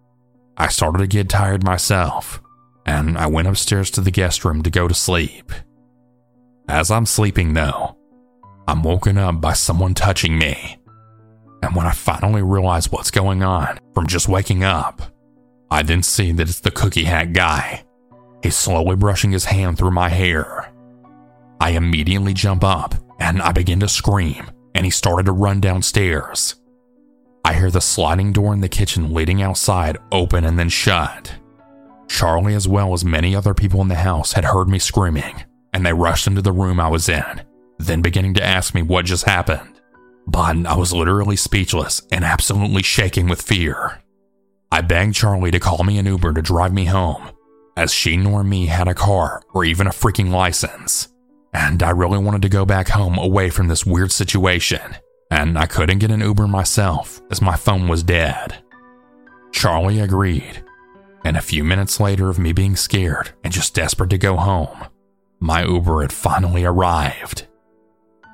I 0.61 0.67
started 0.67 0.99
to 0.99 1.07
get 1.07 1.27
tired 1.27 1.63
myself, 1.63 2.39
and 2.85 3.17
I 3.17 3.25
went 3.25 3.47
upstairs 3.47 3.89
to 3.91 4.01
the 4.01 4.11
guest 4.11 4.45
room 4.45 4.61
to 4.61 4.69
go 4.69 4.87
to 4.87 4.93
sleep. 4.93 5.51
As 6.69 6.91
I'm 6.91 7.07
sleeping, 7.07 7.55
though, 7.55 7.97
I'm 8.67 8.83
woken 8.83 9.17
up 9.17 9.41
by 9.41 9.53
someone 9.53 9.95
touching 9.95 10.37
me. 10.37 10.77
And 11.63 11.75
when 11.75 11.87
I 11.87 11.93
finally 11.93 12.43
realize 12.43 12.91
what's 12.91 13.09
going 13.09 13.41
on 13.41 13.79
from 13.95 14.05
just 14.05 14.27
waking 14.27 14.63
up, 14.63 15.01
I 15.71 15.81
then 15.81 16.03
see 16.03 16.31
that 16.33 16.47
it's 16.47 16.59
the 16.59 16.69
cookie 16.69 17.05
hat 17.05 17.33
guy. 17.33 17.83
He's 18.43 18.55
slowly 18.55 18.95
brushing 18.95 19.31
his 19.31 19.45
hand 19.45 19.79
through 19.79 19.89
my 19.89 20.09
hair. 20.09 20.71
I 21.59 21.71
immediately 21.71 22.35
jump 22.35 22.63
up 22.63 22.93
and 23.19 23.41
I 23.41 23.51
begin 23.51 23.79
to 23.79 23.87
scream, 23.87 24.51
and 24.75 24.85
he 24.85 24.91
started 24.91 25.25
to 25.25 25.31
run 25.31 25.59
downstairs. 25.59 26.60
I 27.43 27.53
hear 27.53 27.71
the 27.71 27.81
sliding 27.81 28.33
door 28.33 28.53
in 28.53 28.61
the 28.61 28.69
kitchen 28.69 29.13
leading 29.13 29.41
outside 29.41 29.97
open 30.11 30.45
and 30.45 30.59
then 30.59 30.69
shut. 30.69 31.35
Charlie, 32.07 32.53
as 32.53 32.67
well 32.67 32.93
as 32.93 33.03
many 33.03 33.35
other 33.35 33.53
people 33.53 33.81
in 33.81 33.87
the 33.87 33.95
house, 33.95 34.33
had 34.33 34.45
heard 34.45 34.67
me 34.67 34.79
screaming, 34.79 35.43
and 35.73 35.85
they 35.85 35.93
rushed 35.93 36.27
into 36.27 36.41
the 36.41 36.51
room 36.51 36.79
I 36.79 36.87
was 36.87 37.09
in, 37.09 37.41
then 37.79 38.01
beginning 38.01 38.35
to 38.35 38.43
ask 38.43 38.75
me 38.75 38.81
what 38.81 39.05
just 39.05 39.25
happened. 39.25 39.81
But 40.27 40.65
I 40.67 40.75
was 40.75 40.93
literally 40.93 41.35
speechless 41.35 42.01
and 42.11 42.23
absolutely 42.23 42.83
shaking 42.83 43.27
with 43.27 43.41
fear. 43.41 44.01
I 44.71 44.81
begged 44.81 45.15
Charlie 45.15 45.51
to 45.51 45.59
call 45.59 45.83
me 45.83 45.97
an 45.97 46.05
Uber 46.05 46.33
to 46.33 46.41
drive 46.41 46.73
me 46.73 46.85
home, 46.85 47.31
as 47.75 47.91
she 47.93 48.17
nor 48.17 48.43
me 48.43 48.67
had 48.67 48.87
a 48.87 48.93
car 48.93 49.41
or 49.53 49.65
even 49.65 49.87
a 49.87 49.91
freaking 49.91 50.29
license. 50.29 51.07
And 51.53 51.81
I 51.81 51.89
really 51.89 52.19
wanted 52.19 52.43
to 52.43 52.49
go 52.49 52.65
back 52.65 52.89
home 52.89 53.17
away 53.17 53.49
from 53.49 53.67
this 53.67 53.85
weird 53.85 54.11
situation 54.11 54.95
and 55.31 55.57
I 55.57 55.65
couldn't 55.65 55.99
get 55.99 56.11
an 56.11 56.19
Uber 56.19 56.45
myself 56.45 57.21
as 57.31 57.41
my 57.41 57.55
phone 57.55 57.87
was 57.87 58.03
dead. 58.03 58.63
Charlie 59.53 59.99
agreed, 59.99 60.63
and 61.23 61.37
a 61.37 61.41
few 61.41 61.63
minutes 61.63 61.99
later 61.99 62.29
of 62.29 62.37
me 62.37 62.51
being 62.51 62.75
scared 62.75 63.31
and 63.43 63.53
just 63.53 63.73
desperate 63.73 64.09
to 64.09 64.17
go 64.17 64.35
home, 64.35 64.85
my 65.39 65.63
Uber 65.63 66.01
had 66.01 66.13
finally 66.13 66.65
arrived. 66.65 67.47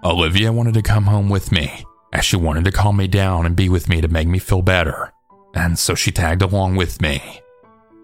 Olivia 0.03 0.51
wanted 0.51 0.73
to 0.73 0.81
come 0.81 1.05
home 1.05 1.29
with 1.29 1.51
me, 1.51 1.85
as 2.13 2.25
she 2.25 2.35
wanted 2.35 2.65
to 2.65 2.71
calm 2.71 2.97
me 2.97 3.07
down 3.07 3.45
and 3.45 3.55
be 3.55 3.69
with 3.69 3.87
me 3.87 4.01
to 4.01 4.07
make 4.07 4.27
me 4.27 4.39
feel 4.39 4.61
better, 4.61 5.11
and 5.53 5.77
so 5.77 5.93
she 5.93 6.11
tagged 6.11 6.41
along 6.41 6.75
with 6.75 7.01
me. 7.01 7.41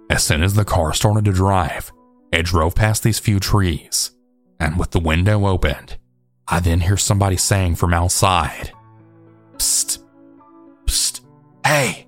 As 0.09 0.23
soon 0.23 0.43
as 0.43 0.53
the 0.53 0.65
car 0.65 0.93
started 0.93 1.25
to 1.25 1.31
drive, 1.31 1.91
it 2.31 2.45
drove 2.45 2.75
past 2.75 3.01
these 3.03 3.19
few 3.19 3.39
trees, 3.39 4.11
and 4.59 4.77
with 4.77 4.91
the 4.91 4.99
window 4.99 5.47
opened, 5.47 5.97
I 6.47 6.59
then 6.59 6.81
hear 6.81 6.97
somebody 6.97 7.37
saying 7.37 7.75
from 7.75 7.93
outside, 7.93 8.71
Psst. 9.57 9.99
Psst. 10.85 11.21
Hey. 11.65 12.07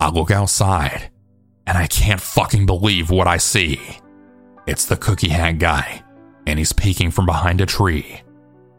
I 0.00 0.10
look 0.10 0.30
outside 0.30 1.10
and 1.66 1.78
I 1.78 1.86
can't 1.86 2.20
fucking 2.20 2.66
believe 2.66 3.10
what 3.10 3.26
I 3.26 3.38
see. 3.38 3.80
It's 4.66 4.86
the 4.86 4.96
cookie 4.96 5.28
hat 5.28 5.58
guy, 5.58 6.02
and 6.46 6.58
he's 6.58 6.72
peeking 6.72 7.10
from 7.10 7.26
behind 7.26 7.60
a 7.60 7.66
tree. 7.66 8.22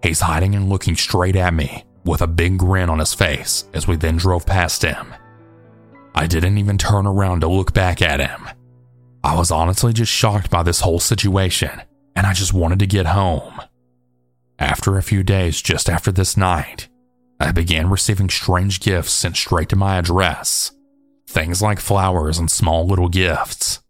He's 0.04 0.22
hiding 0.22 0.56
and 0.56 0.70
looking 0.70 0.96
straight 0.96 1.36
at 1.36 1.54
me 1.54 1.84
with 2.06 2.22
a 2.22 2.28
big 2.28 2.58
grin 2.58 2.90
on 2.90 3.00
his 3.00 3.14
face 3.14 3.68
as 3.74 3.88
we 3.88 3.96
then 3.96 4.18
drove 4.18 4.46
past 4.46 4.84
him. 4.84 5.14
I 6.14 6.28
didn't 6.28 6.58
even 6.58 6.78
turn 6.78 7.08
around 7.08 7.42
to 7.42 7.48
look 7.48 7.74
back 7.74 8.02
at 8.02 8.20
him. 8.20 8.48
I 9.24 9.36
was 9.36 9.52
honestly 9.52 9.92
just 9.92 10.12
shocked 10.12 10.52
by 10.52 10.64
this 10.64 10.82
whole 10.82 11.00
situation, 11.00 11.82
and 12.16 12.28
I 12.28 12.34
just 12.34 12.54
wanted 12.54 12.80
to 12.80 12.88
get 12.88 13.08
home. 13.08 13.60
After 14.60 14.98
a 14.98 15.04
few 15.04 15.24
days 15.24 15.62
just 15.62 15.90
after 15.90 16.12
this 16.12 16.38
night, 16.38 16.88
I 17.40 17.52
began 17.52 17.90
receiving 17.90 18.30
strange 18.30 18.80
gifts 18.80 19.12
sent 19.12 19.36
straight 19.36 19.70
to 19.70 19.76
my 19.76 19.98
address. 19.98 20.72
Things 21.28 21.62
like 21.62 21.80
flowers 21.80 22.38
and 22.38 22.50
small 22.50 22.88
little 22.88 23.10
gifts. 23.10 23.82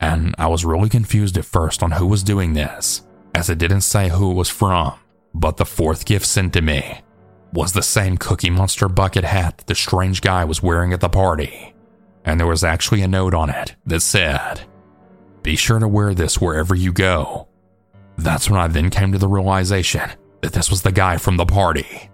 And 0.00 0.34
I 0.38 0.46
was 0.46 0.64
really 0.64 0.88
confused 0.88 1.36
at 1.36 1.44
first 1.44 1.82
on 1.82 1.92
who 1.92 2.06
was 2.06 2.22
doing 2.22 2.54
this, 2.54 3.02
as 3.34 3.50
it 3.50 3.58
didn't 3.58 3.82
say 3.82 4.08
who 4.08 4.30
it 4.30 4.34
was 4.34 4.48
from. 4.48 4.94
But 5.34 5.58
the 5.58 5.66
fourth 5.66 6.06
gift 6.06 6.24
sent 6.24 6.54
to 6.54 6.62
me 6.62 7.00
was 7.52 7.72
the 7.72 7.82
same 7.82 8.16
Cookie 8.16 8.50
Monster 8.50 8.88
bucket 8.88 9.24
hat 9.24 9.58
that 9.58 9.66
the 9.66 9.74
strange 9.74 10.20
guy 10.20 10.44
was 10.44 10.62
wearing 10.62 10.92
at 10.92 11.00
the 11.00 11.08
party. 11.08 11.74
And 12.24 12.40
there 12.40 12.46
was 12.46 12.64
actually 12.64 13.02
a 13.02 13.08
note 13.08 13.34
on 13.34 13.50
it 13.50 13.74
that 13.86 14.00
said, 14.00 14.62
Be 15.42 15.56
sure 15.56 15.78
to 15.78 15.86
wear 15.86 16.14
this 16.14 16.40
wherever 16.40 16.74
you 16.74 16.92
go. 16.92 17.48
That's 18.16 18.48
when 18.48 18.60
I 18.60 18.68
then 18.68 18.88
came 18.90 19.12
to 19.12 19.18
the 19.18 19.28
realization 19.28 20.10
that 20.40 20.52
this 20.52 20.70
was 20.70 20.82
the 20.82 20.92
guy 20.92 21.18
from 21.18 21.36
the 21.36 21.46
party. 21.46 22.10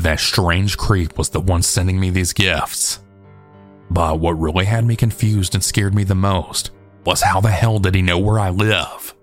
That 0.00 0.18
strange 0.18 0.78
creep 0.78 1.18
was 1.18 1.28
the 1.28 1.40
one 1.40 1.60
sending 1.60 2.00
me 2.00 2.08
these 2.08 2.32
gifts. 2.32 3.00
But 3.90 4.18
what 4.18 4.40
really 4.40 4.64
had 4.64 4.86
me 4.86 4.96
confused 4.96 5.54
and 5.54 5.62
scared 5.62 5.94
me 5.94 6.04
the 6.04 6.14
most 6.14 6.70
was 7.04 7.20
how 7.20 7.42
the 7.42 7.50
hell 7.50 7.78
did 7.78 7.94
he 7.94 8.00
know 8.00 8.18
where 8.18 8.40
I 8.40 8.48
live? 8.48 9.14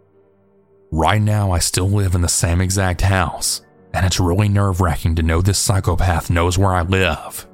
Right 0.91 1.19
now, 1.19 1.49
I 1.49 1.57
still 1.57 1.89
live 1.89 2.13
in 2.13 2.21
the 2.21 2.27
same 2.27 2.61
exact 2.61 3.01
house, 3.01 3.65
and 3.91 4.05
it's 4.05 4.19
really 4.19 4.49
nerve 4.49 4.79
wracking 4.79 5.15
to 5.15 5.23
know 5.23 5.41
this 5.41 5.57
psychopath 5.57 6.29
knows 6.29 6.59
where 6.59 6.75
I 6.75 6.83
live. 6.83 7.47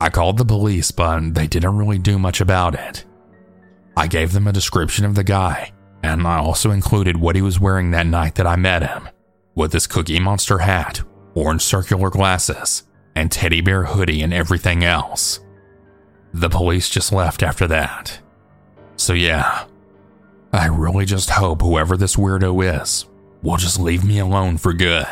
I 0.00 0.08
called 0.08 0.38
the 0.38 0.46
police, 0.46 0.90
but 0.90 1.34
they 1.34 1.46
didn't 1.46 1.76
really 1.76 1.98
do 1.98 2.18
much 2.18 2.40
about 2.40 2.74
it. 2.74 3.04
I 3.94 4.06
gave 4.06 4.32
them 4.32 4.46
a 4.46 4.52
description 4.52 5.04
of 5.04 5.16
the 5.16 5.24
guy, 5.24 5.72
and 6.02 6.26
I 6.26 6.38
also 6.38 6.70
included 6.70 7.18
what 7.18 7.36
he 7.36 7.42
was 7.42 7.60
wearing 7.60 7.90
that 7.90 8.06
night 8.06 8.36
that 8.36 8.46
I 8.46 8.56
met 8.56 8.88
him, 8.88 9.10
with 9.54 9.74
his 9.74 9.86
Cookie 9.86 10.18
Monster 10.18 10.60
hat 10.60 11.02
orange 11.34 11.62
circular 11.62 12.10
glasses, 12.10 12.84
and 13.14 13.30
teddy 13.30 13.60
bear 13.60 13.84
hoodie 13.84 14.22
and 14.22 14.32
everything 14.32 14.84
else. 14.84 15.40
The 16.32 16.48
police 16.48 16.88
just 16.88 17.12
left 17.12 17.42
after 17.42 17.66
that. 17.68 18.20
So, 18.96 19.12
yeah, 19.12 19.66
I 20.52 20.66
really 20.66 21.04
just 21.04 21.30
hope 21.30 21.62
whoever 21.62 21.96
this 21.96 22.16
weirdo 22.16 22.80
is 22.80 23.06
will 23.42 23.56
just 23.56 23.80
leave 23.80 24.04
me 24.04 24.18
alone 24.18 24.56
for 24.56 24.72
good. 24.72 25.06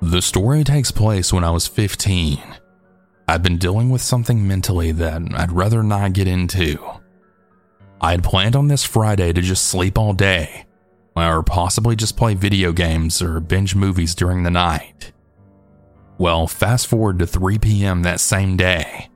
The 0.00 0.22
story 0.22 0.64
takes 0.64 0.90
place 0.90 1.32
when 1.32 1.44
I 1.44 1.50
was 1.50 1.68
15. 1.68 2.40
I'd 3.28 3.42
been 3.42 3.56
dealing 3.56 3.90
with 3.90 4.02
something 4.02 4.46
mentally 4.46 4.90
that 4.92 5.22
I'd 5.34 5.52
rather 5.52 5.82
not 5.82 6.12
get 6.12 6.26
into. 6.26 6.78
I 8.00 8.10
had 8.10 8.24
planned 8.24 8.56
on 8.56 8.66
this 8.66 8.82
Friday 8.82 9.32
to 9.32 9.40
just 9.40 9.68
sleep 9.68 9.96
all 9.96 10.12
day 10.12 10.66
or 11.16 11.42
possibly 11.42 11.96
just 11.96 12.16
play 12.16 12.34
video 12.34 12.72
games 12.72 13.20
or 13.20 13.40
binge 13.40 13.74
movies 13.74 14.14
during 14.14 14.42
the 14.42 14.50
night. 14.50 15.12
Well, 16.18 16.46
fast 16.46 16.86
forward 16.86 17.18
to 17.18 17.26
3 17.26 17.58
p.m. 17.58 18.02
that 18.02 18.20
same 18.20 18.56
day. 18.56 19.08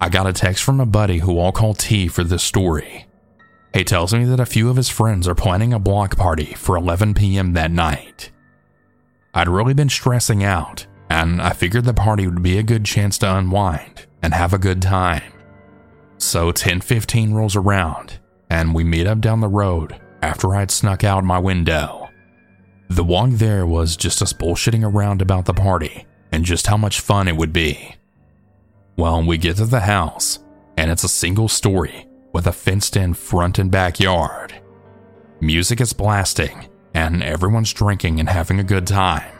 I 0.00 0.08
got 0.08 0.26
a 0.26 0.32
text 0.32 0.62
from 0.62 0.80
a 0.80 0.86
buddy 0.86 1.18
who 1.18 1.38
I'll 1.40 1.52
call 1.52 1.74
T 1.74 2.08
for 2.08 2.22
this 2.22 2.42
story. 2.42 3.06
He 3.74 3.84
tells 3.84 4.14
me 4.14 4.24
that 4.24 4.40
a 4.40 4.46
few 4.46 4.70
of 4.70 4.76
his 4.76 4.88
friends 4.88 5.28
are 5.28 5.34
planning 5.34 5.72
a 5.72 5.78
block 5.78 6.16
party 6.16 6.54
for 6.54 6.76
11 6.76 7.14
p.m. 7.14 7.52
that 7.54 7.70
night. 7.70 8.30
I'd 9.34 9.48
really 9.48 9.74
been 9.74 9.90
stressing 9.90 10.42
out, 10.42 10.86
and 11.10 11.42
I 11.42 11.50
figured 11.50 11.84
the 11.84 11.94
party 11.94 12.26
would 12.26 12.42
be 12.42 12.58
a 12.58 12.62
good 12.62 12.84
chance 12.84 13.18
to 13.18 13.36
unwind 13.36 14.06
and 14.22 14.32
have 14.32 14.54
a 14.54 14.58
good 14.58 14.80
time. 14.80 15.32
So 16.16 16.50
10:15 16.50 17.34
rolls 17.34 17.56
around, 17.56 18.18
and 18.48 18.74
we 18.74 18.84
meet 18.84 19.06
up 19.06 19.20
down 19.20 19.40
the 19.40 19.48
road 19.48 20.00
after 20.22 20.54
I'd 20.54 20.70
snuck 20.70 21.04
out 21.04 21.24
my 21.24 21.38
window. 21.38 22.08
The 22.88 23.04
walk 23.04 23.30
there 23.32 23.66
was 23.66 23.96
just 23.96 24.22
us 24.22 24.32
bullshitting 24.32 24.84
around 24.84 25.20
about 25.20 25.44
the 25.44 25.54
party 25.54 26.06
and 26.32 26.44
just 26.44 26.66
how 26.66 26.76
much 26.76 27.00
fun 27.00 27.28
it 27.28 27.36
would 27.36 27.52
be. 27.52 27.96
Well, 28.96 29.22
we 29.22 29.38
get 29.38 29.56
to 29.56 29.66
the 29.66 29.80
house, 29.80 30.38
and 30.76 30.90
it's 30.90 31.04
a 31.04 31.08
single 31.08 31.48
story 31.48 32.08
with 32.32 32.46
a 32.46 32.52
fenced 32.52 32.96
in 32.96 33.14
front 33.14 33.58
and 33.58 33.70
backyard. 33.70 34.54
Music 35.40 35.80
is 35.80 35.92
blasting, 35.92 36.68
and 36.94 37.22
everyone's 37.22 37.72
drinking 37.72 38.20
and 38.20 38.28
having 38.28 38.58
a 38.58 38.64
good 38.64 38.86
time. 38.86 39.38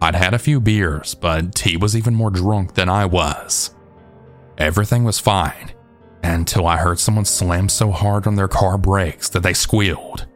I'd 0.00 0.14
had 0.14 0.34
a 0.34 0.38
few 0.38 0.60
beers, 0.60 1.14
but 1.14 1.54
T 1.54 1.76
was 1.76 1.96
even 1.96 2.14
more 2.14 2.30
drunk 2.30 2.74
than 2.74 2.88
I 2.88 3.04
was. 3.04 3.74
Everything 4.56 5.04
was 5.04 5.18
fine, 5.18 5.72
until 6.22 6.66
I 6.66 6.76
heard 6.76 6.98
someone 6.98 7.24
slam 7.24 7.68
so 7.68 7.90
hard 7.90 8.26
on 8.26 8.34
their 8.34 8.48
car 8.48 8.78
brakes 8.78 9.28
that 9.30 9.42
they 9.42 9.54
squealed. 9.54 10.26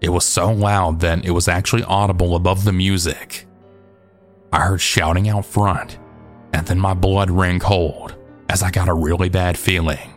It 0.00 0.10
was 0.10 0.24
so 0.24 0.52
loud 0.52 1.00
that 1.00 1.24
it 1.24 1.30
was 1.30 1.48
actually 1.48 1.84
audible 1.84 2.36
above 2.36 2.64
the 2.64 2.72
music. 2.72 3.46
I 4.52 4.60
heard 4.60 4.80
shouting 4.80 5.28
out 5.28 5.46
front, 5.46 5.98
and 6.52 6.66
then 6.66 6.78
my 6.78 6.94
blood 6.94 7.30
ran 7.30 7.58
cold 7.58 8.14
as 8.48 8.62
I 8.62 8.70
got 8.70 8.88
a 8.88 8.94
really 8.94 9.28
bad 9.28 9.58
feeling. 9.58 10.12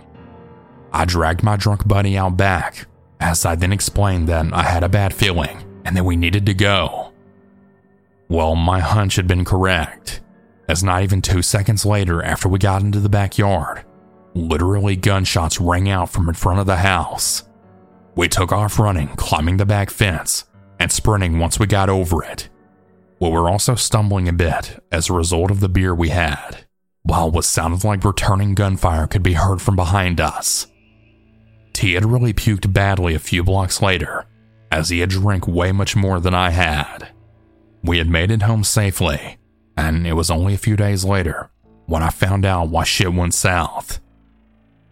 I 0.92 1.06
dragged 1.06 1.44
my 1.44 1.58
drunk 1.58 1.88
buddy 1.88 2.18
out 2.18 2.38
back 2.38 2.88
as 3.20 3.46
I 3.46 3.56
then 3.56 3.72
explained 3.72 4.28
that 4.28 4.54
I 4.54 4.64
had 4.64 4.84
a 4.84 4.90
bad 4.90 5.14
feeling 5.14 5.64
and 5.86 5.96
that 5.96 6.06
we 6.06 6.16
needed 6.16 6.46
to 6.46 6.54
go. 6.54 7.14
Well, 8.30 8.56
my 8.56 8.80
hunch 8.80 9.16
had 9.16 9.28
been 9.28 9.46
correct, 9.46 10.22
as 10.68 10.84
not 10.84 11.02
even 11.04 11.22
two 11.22 11.42
seconds 11.42 11.86
later, 11.86 12.22
after 12.22 12.50
we 12.50 12.60
got 12.60 12.82
into 12.82 13.00
the 13.00 13.10
backyard, 13.10 13.86
literally 14.38 14.96
gunshots 14.96 15.60
rang 15.60 15.90
out 15.90 16.10
from 16.10 16.30
in 16.30 16.36
front 16.36 16.60
of 16.60 16.66
the 16.66 16.78
house. 16.78 17.44
We 18.16 18.28
took 18.28 18.52
off 18.52 18.80
running, 18.80 19.10
climbing 19.10 19.58
the 19.58 19.66
back 19.66 19.90
fence, 19.90 20.46
and 20.80 20.92
sprinting 20.92 21.40
once 21.40 21.60
we 21.60 21.66
got 21.66 21.90
over 21.90 22.24
it. 22.24 22.50
We 23.20 23.30
were 23.30 23.50
also 23.50 23.76
stumbling 23.76 24.28
a 24.28 24.34
bit 24.34 24.84
as 24.92 25.10
a 25.10 25.14
result 25.14 25.52
of 25.52 25.60
the 25.60 25.70
beer 25.70 25.94
we 25.94 26.10
had, 26.10 26.66
while 27.04 27.32
what 27.32 27.46
sounded 27.46 27.84
like 27.84 28.04
returning 28.04 28.54
gunfire 28.54 29.08
could 29.08 29.24
be 29.24 29.34
heard 29.34 29.62
from 29.62 29.76
behind 29.76 30.22
us. 30.22 30.68
T 31.74 31.94
had 31.94 32.06
really 32.06 32.34
puked 32.34 32.72
badly 32.74 33.16
a 33.16 33.20
few 33.20 33.44
blocks 33.44 33.82
later, 33.82 34.26
as 34.72 34.90
he 34.90 35.00
had 35.00 35.10
drank 35.10 35.48
way 35.48 35.72
much 35.72 35.96
more 35.96 36.20
than 36.20 36.34
I 36.34 36.52
had. 36.52 37.10
We 37.84 37.98
had 38.00 38.10
made 38.10 38.32
it 38.32 38.42
home 38.44 38.64
safely, 38.64 39.38
and 39.76 40.06
it 40.06 40.14
was 40.14 40.30
only 40.30 40.54
a 40.54 40.58
few 40.58 40.76
days 40.76 41.06
later 41.06 41.50
when 41.86 42.04
I 42.04 42.10
found 42.10 42.46
out 42.46 42.70
why 42.70 42.84
shit 42.84 43.14
went 43.14 43.34
south. 43.34 44.00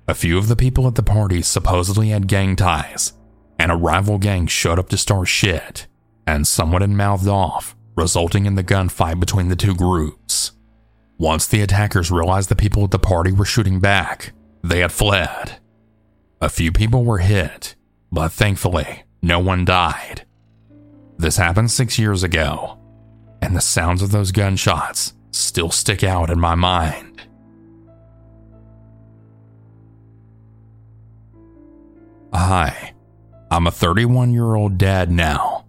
A 0.08 0.14
few 0.14 0.38
of 0.38 0.48
the 0.48 0.56
people 0.56 0.88
at 0.88 0.96
the 0.96 1.04
party 1.04 1.42
supposedly 1.42 2.10
had 2.10 2.28
gang 2.28 2.56
ties, 2.56 3.14
and 3.58 3.72
a 3.72 3.76
rival 3.76 4.20
gang 4.20 4.46
showed 4.46 4.78
up 4.78 4.90
to 4.90 4.98
start 4.98 5.28
shit, 5.28 5.88
and 6.28 6.46
someone 6.46 6.82
had 6.82 6.92
mouthed 6.92 7.28
off, 7.28 7.76
resulting 7.96 8.46
in 8.46 8.54
the 8.54 8.64
gunfight 8.64 9.20
between 9.20 9.48
the 9.48 9.56
two 9.56 9.74
groups. 9.74 10.52
Once 11.18 11.48
the 11.48 11.62
attackers 11.62 12.12
realized 12.12 12.50
the 12.50 12.56
people 12.56 12.84
at 12.84 12.92
the 12.92 13.00
party 13.00 13.32
were 13.32 13.46
shooting 13.46 13.80
back, 13.80 14.34
they 14.64 14.80
had 14.80 14.92
fled. 14.92 15.60
A 16.40 16.50
few 16.50 16.72
people 16.72 17.04
were 17.04 17.20
hit, 17.20 17.76
but 18.12 18.32
thankfully, 18.32 19.04
no 19.24 19.40
one 19.40 19.66
died. 19.66 20.26
This 21.18 21.38
happened 21.38 21.72
six 21.72 21.98
years 21.98 22.22
ago, 22.22 22.78
and 23.42 23.56
the 23.56 23.62
sounds 23.62 24.04
of 24.04 24.12
those 24.12 24.32
gunshots 24.32 25.14
still 25.32 25.72
stick 25.72 26.04
out 26.04 26.30
in 26.30 26.40
my 26.40 26.54
mind. 26.54 27.15
Hi, 32.38 32.92
I'm 33.50 33.66
a 33.66 33.72
31 33.72 34.34
year 34.34 34.56
old 34.56 34.78
dad 34.78 35.10
now, 35.10 35.66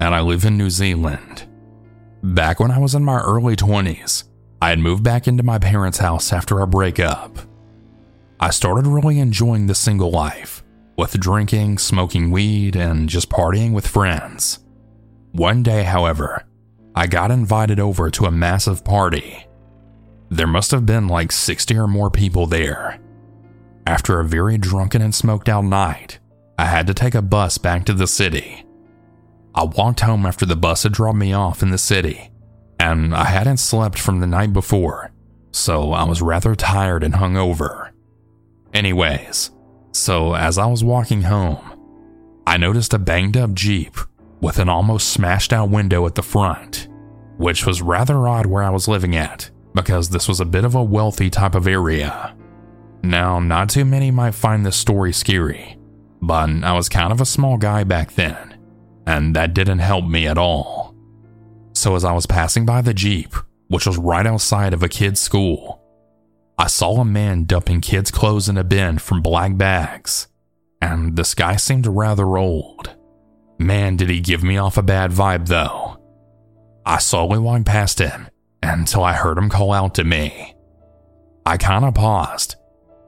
and 0.00 0.12
I 0.12 0.20
live 0.20 0.44
in 0.44 0.58
New 0.58 0.68
Zealand. 0.68 1.46
Back 2.24 2.58
when 2.58 2.72
I 2.72 2.80
was 2.80 2.96
in 2.96 3.04
my 3.04 3.20
early 3.20 3.54
20s, 3.54 4.24
I 4.60 4.70
had 4.70 4.80
moved 4.80 5.04
back 5.04 5.28
into 5.28 5.44
my 5.44 5.60
parents' 5.60 5.98
house 5.98 6.32
after 6.32 6.58
our 6.58 6.66
breakup. 6.66 7.38
I 8.40 8.50
started 8.50 8.88
really 8.88 9.20
enjoying 9.20 9.68
the 9.68 9.76
single 9.76 10.10
life, 10.10 10.64
with 10.96 11.18
drinking, 11.20 11.78
smoking 11.78 12.32
weed, 12.32 12.74
and 12.74 13.08
just 13.08 13.30
partying 13.30 13.72
with 13.72 13.86
friends. 13.86 14.58
One 15.30 15.62
day, 15.62 15.84
however, 15.84 16.42
I 16.96 17.06
got 17.06 17.30
invited 17.30 17.78
over 17.78 18.10
to 18.10 18.24
a 18.24 18.32
massive 18.32 18.84
party. 18.84 19.46
There 20.30 20.48
must 20.48 20.72
have 20.72 20.84
been 20.84 21.06
like 21.06 21.30
60 21.30 21.76
or 21.76 21.86
more 21.86 22.10
people 22.10 22.46
there. 22.48 22.98
After 23.88 24.20
a 24.20 24.24
very 24.24 24.58
drunken 24.58 25.00
and 25.00 25.14
smoked 25.14 25.48
out 25.48 25.64
night, 25.64 26.18
I 26.58 26.66
had 26.66 26.86
to 26.88 26.94
take 26.94 27.14
a 27.14 27.22
bus 27.22 27.56
back 27.56 27.86
to 27.86 27.94
the 27.94 28.06
city. 28.06 28.66
I 29.54 29.64
walked 29.64 30.00
home 30.00 30.26
after 30.26 30.44
the 30.44 30.56
bus 30.56 30.82
had 30.82 30.92
dropped 30.92 31.16
me 31.16 31.32
off 31.32 31.62
in 31.62 31.70
the 31.70 31.78
city, 31.78 32.30
and 32.78 33.14
I 33.14 33.24
hadn't 33.24 33.56
slept 33.56 33.98
from 33.98 34.20
the 34.20 34.26
night 34.26 34.52
before, 34.52 35.10
so 35.52 35.92
I 35.92 36.04
was 36.04 36.20
rather 36.20 36.54
tired 36.54 37.02
and 37.02 37.14
hungover. 37.14 37.92
Anyways, 38.74 39.52
so 39.92 40.34
as 40.34 40.58
I 40.58 40.66
was 40.66 40.84
walking 40.84 41.22
home, 41.22 41.72
I 42.46 42.58
noticed 42.58 42.92
a 42.92 42.98
banged 42.98 43.38
up 43.38 43.54
Jeep 43.54 43.96
with 44.42 44.58
an 44.58 44.68
almost 44.68 45.08
smashed 45.08 45.50
out 45.50 45.70
window 45.70 46.04
at 46.04 46.14
the 46.14 46.22
front, 46.22 46.88
which 47.38 47.64
was 47.64 47.80
rather 47.80 48.28
odd 48.28 48.44
where 48.44 48.62
I 48.62 48.68
was 48.68 48.86
living 48.86 49.16
at 49.16 49.50
because 49.74 50.10
this 50.10 50.28
was 50.28 50.40
a 50.40 50.44
bit 50.44 50.66
of 50.66 50.74
a 50.74 50.84
wealthy 50.84 51.30
type 51.30 51.54
of 51.54 51.66
area. 51.66 52.34
Now, 53.02 53.38
not 53.38 53.70
too 53.70 53.84
many 53.84 54.10
might 54.10 54.34
find 54.34 54.64
this 54.64 54.76
story 54.76 55.12
scary, 55.12 55.78
but 56.20 56.50
I 56.64 56.72
was 56.72 56.88
kind 56.88 57.12
of 57.12 57.20
a 57.20 57.26
small 57.26 57.56
guy 57.56 57.84
back 57.84 58.12
then, 58.12 58.58
and 59.06 59.34
that 59.36 59.54
didn't 59.54 59.78
help 59.78 60.04
me 60.04 60.26
at 60.26 60.38
all. 60.38 60.94
So, 61.74 61.94
as 61.94 62.04
I 62.04 62.12
was 62.12 62.26
passing 62.26 62.66
by 62.66 62.82
the 62.82 62.94
Jeep, 62.94 63.34
which 63.68 63.86
was 63.86 63.98
right 63.98 64.26
outside 64.26 64.74
of 64.74 64.82
a 64.82 64.88
kid's 64.88 65.20
school, 65.20 65.80
I 66.58 66.66
saw 66.66 67.00
a 67.00 67.04
man 67.04 67.44
dumping 67.44 67.80
kids' 67.80 68.10
clothes 68.10 68.48
in 68.48 68.58
a 68.58 68.64
bin 68.64 68.98
from 68.98 69.22
black 69.22 69.56
bags, 69.56 70.26
and 70.82 71.16
this 71.16 71.34
guy 71.34 71.54
seemed 71.56 71.86
rather 71.86 72.36
old. 72.36 72.96
Man, 73.58 73.96
did 73.96 74.10
he 74.10 74.20
give 74.20 74.42
me 74.42 74.56
off 74.58 74.76
a 74.76 74.82
bad 74.82 75.12
vibe 75.12 75.46
though. 75.46 75.96
I 76.84 76.98
slowly 76.98 77.38
walked 77.38 77.66
past 77.66 77.98
him 77.98 78.28
until 78.62 79.04
I 79.04 79.12
heard 79.12 79.38
him 79.38 79.50
call 79.50 79.72
out 79.72 79.94
to 79.96 80.04
me. 80.04 80.54
I 81.44 81.56
kinda 81.56 81.92
paused 81.92 82.56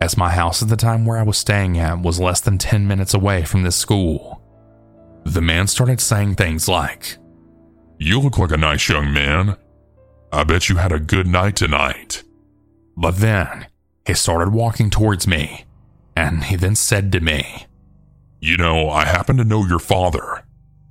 as 0.01 0.17
my 0.17 0.31
house 0.31 0.63
at 0.63 0.69
the 0.69 0.77
time 0.77 1.05
where 1.05 1.19
I 1.19 1.23
was 1.23 1.39
staying 1.39 1.79
at 1.79 2.01
was 2.01 2.19
less 2.19 2.41
than 2.41 2.59
10 2.59 2.87
minutes 2.87 3.15
away 3.15 3.45
from 3.45 3.63
this 3.63 3.77
school. 3.77 4.43
The 5.25 5.43
man 5.43 5.67
started 5.67 6.01
saying 6.01 6.37
things 6.37 6.69
like, 6.69 7.19
You 7.99 8.21
look 8.21 8.39
like 8.39 8.51
a 8.51 8.57
nice 8.57 8.89
young 8.89 9.13
man. 9.13 9.57
I 10.33 10.45
bet 10.45 10.69
you 10.69 10.77
had 10.77 10.93
a 10.93 10.99
good 10.99 11.27
night 11.27 11.57
tonight. 11.57 12.23
But 12.97 13.17
then 13.17 13.67
he 14.07 14.15
started 14.15 14.53
walking 14.53 14.91
towards 14.91 15.27
me, 15.27 15.65
and 16.17 16.45
he 16.45 16.57
then 16.57 16.75
said 16.77 17.13
to 17.13 17.21
me, 17.21 17.67
You 18.41 18.57
know, 18.57 18.89
I 18.89 19.05
happen 19.05 19.37
to 19.37 19.45
know 19.45 19.67
your 19.67 19.79
father. 19.79 20.45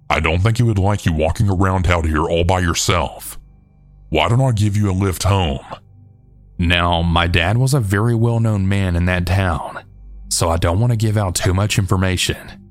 I 0.09 0.19
don't 0.19 0.39
think 0.39 0.57
he 0.57 0.63
would 0.63 0.79
like 0.79 1.05
you 1.05 1.13
walking 1.13 1.49
around 1.49 1.87
out 1.87 2.05
here 2.05 2.23
all 2.23 2.43
by 2.43 2.59
yourself. 2.59 3.39
Why 4.09 4.27
don't 4.27 4.41
I 4.41 4.51
give 4.51 4.75
you 4.75 4.89
a 4.89 4.93
lift 4.93 5.23
home? 5.23 5.59
Now, 6.59 7.01
my 7.01 7.25
dad 7.27 7.57
was 7.57 7.73
a 7.73 7.79
very 7.79 8.13
well 8.13 8.41
known 8.41 8.67
man 8.67 8.97
in 8.97 9.05
that 9.05 9.25
town, 9.25 9.81
so 10.29 10.49
I 10.49 10.57
don't 10.57 10.81
want 10.81 10.91
to 10.91 10.97
give 10.97 11.15
out 11.15 11.33
too 11.33 11.53
much 11.53 11.79
information. 11.79 12.69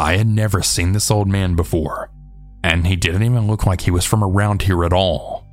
I 0.00 0.16
had 0.16 0.26
never 0.26 0.62
seen 0.62 0.92
this 0.92 1.12
old 1.12 1.28
man 1.28 1.54
before, 1.54 2.10
and 2.64 2.88
he 2.88 2.96
didn't 2.96 3.22
even 3.22 3.46
look 3.46 3.66
like 3.66 3.82
he 3.82 3.92
was 3.92 4.04
from 4.04 4.24
around 4.24 4.62
here 4.62 4.84
at 4.84 4.92
all. 4.92 5.46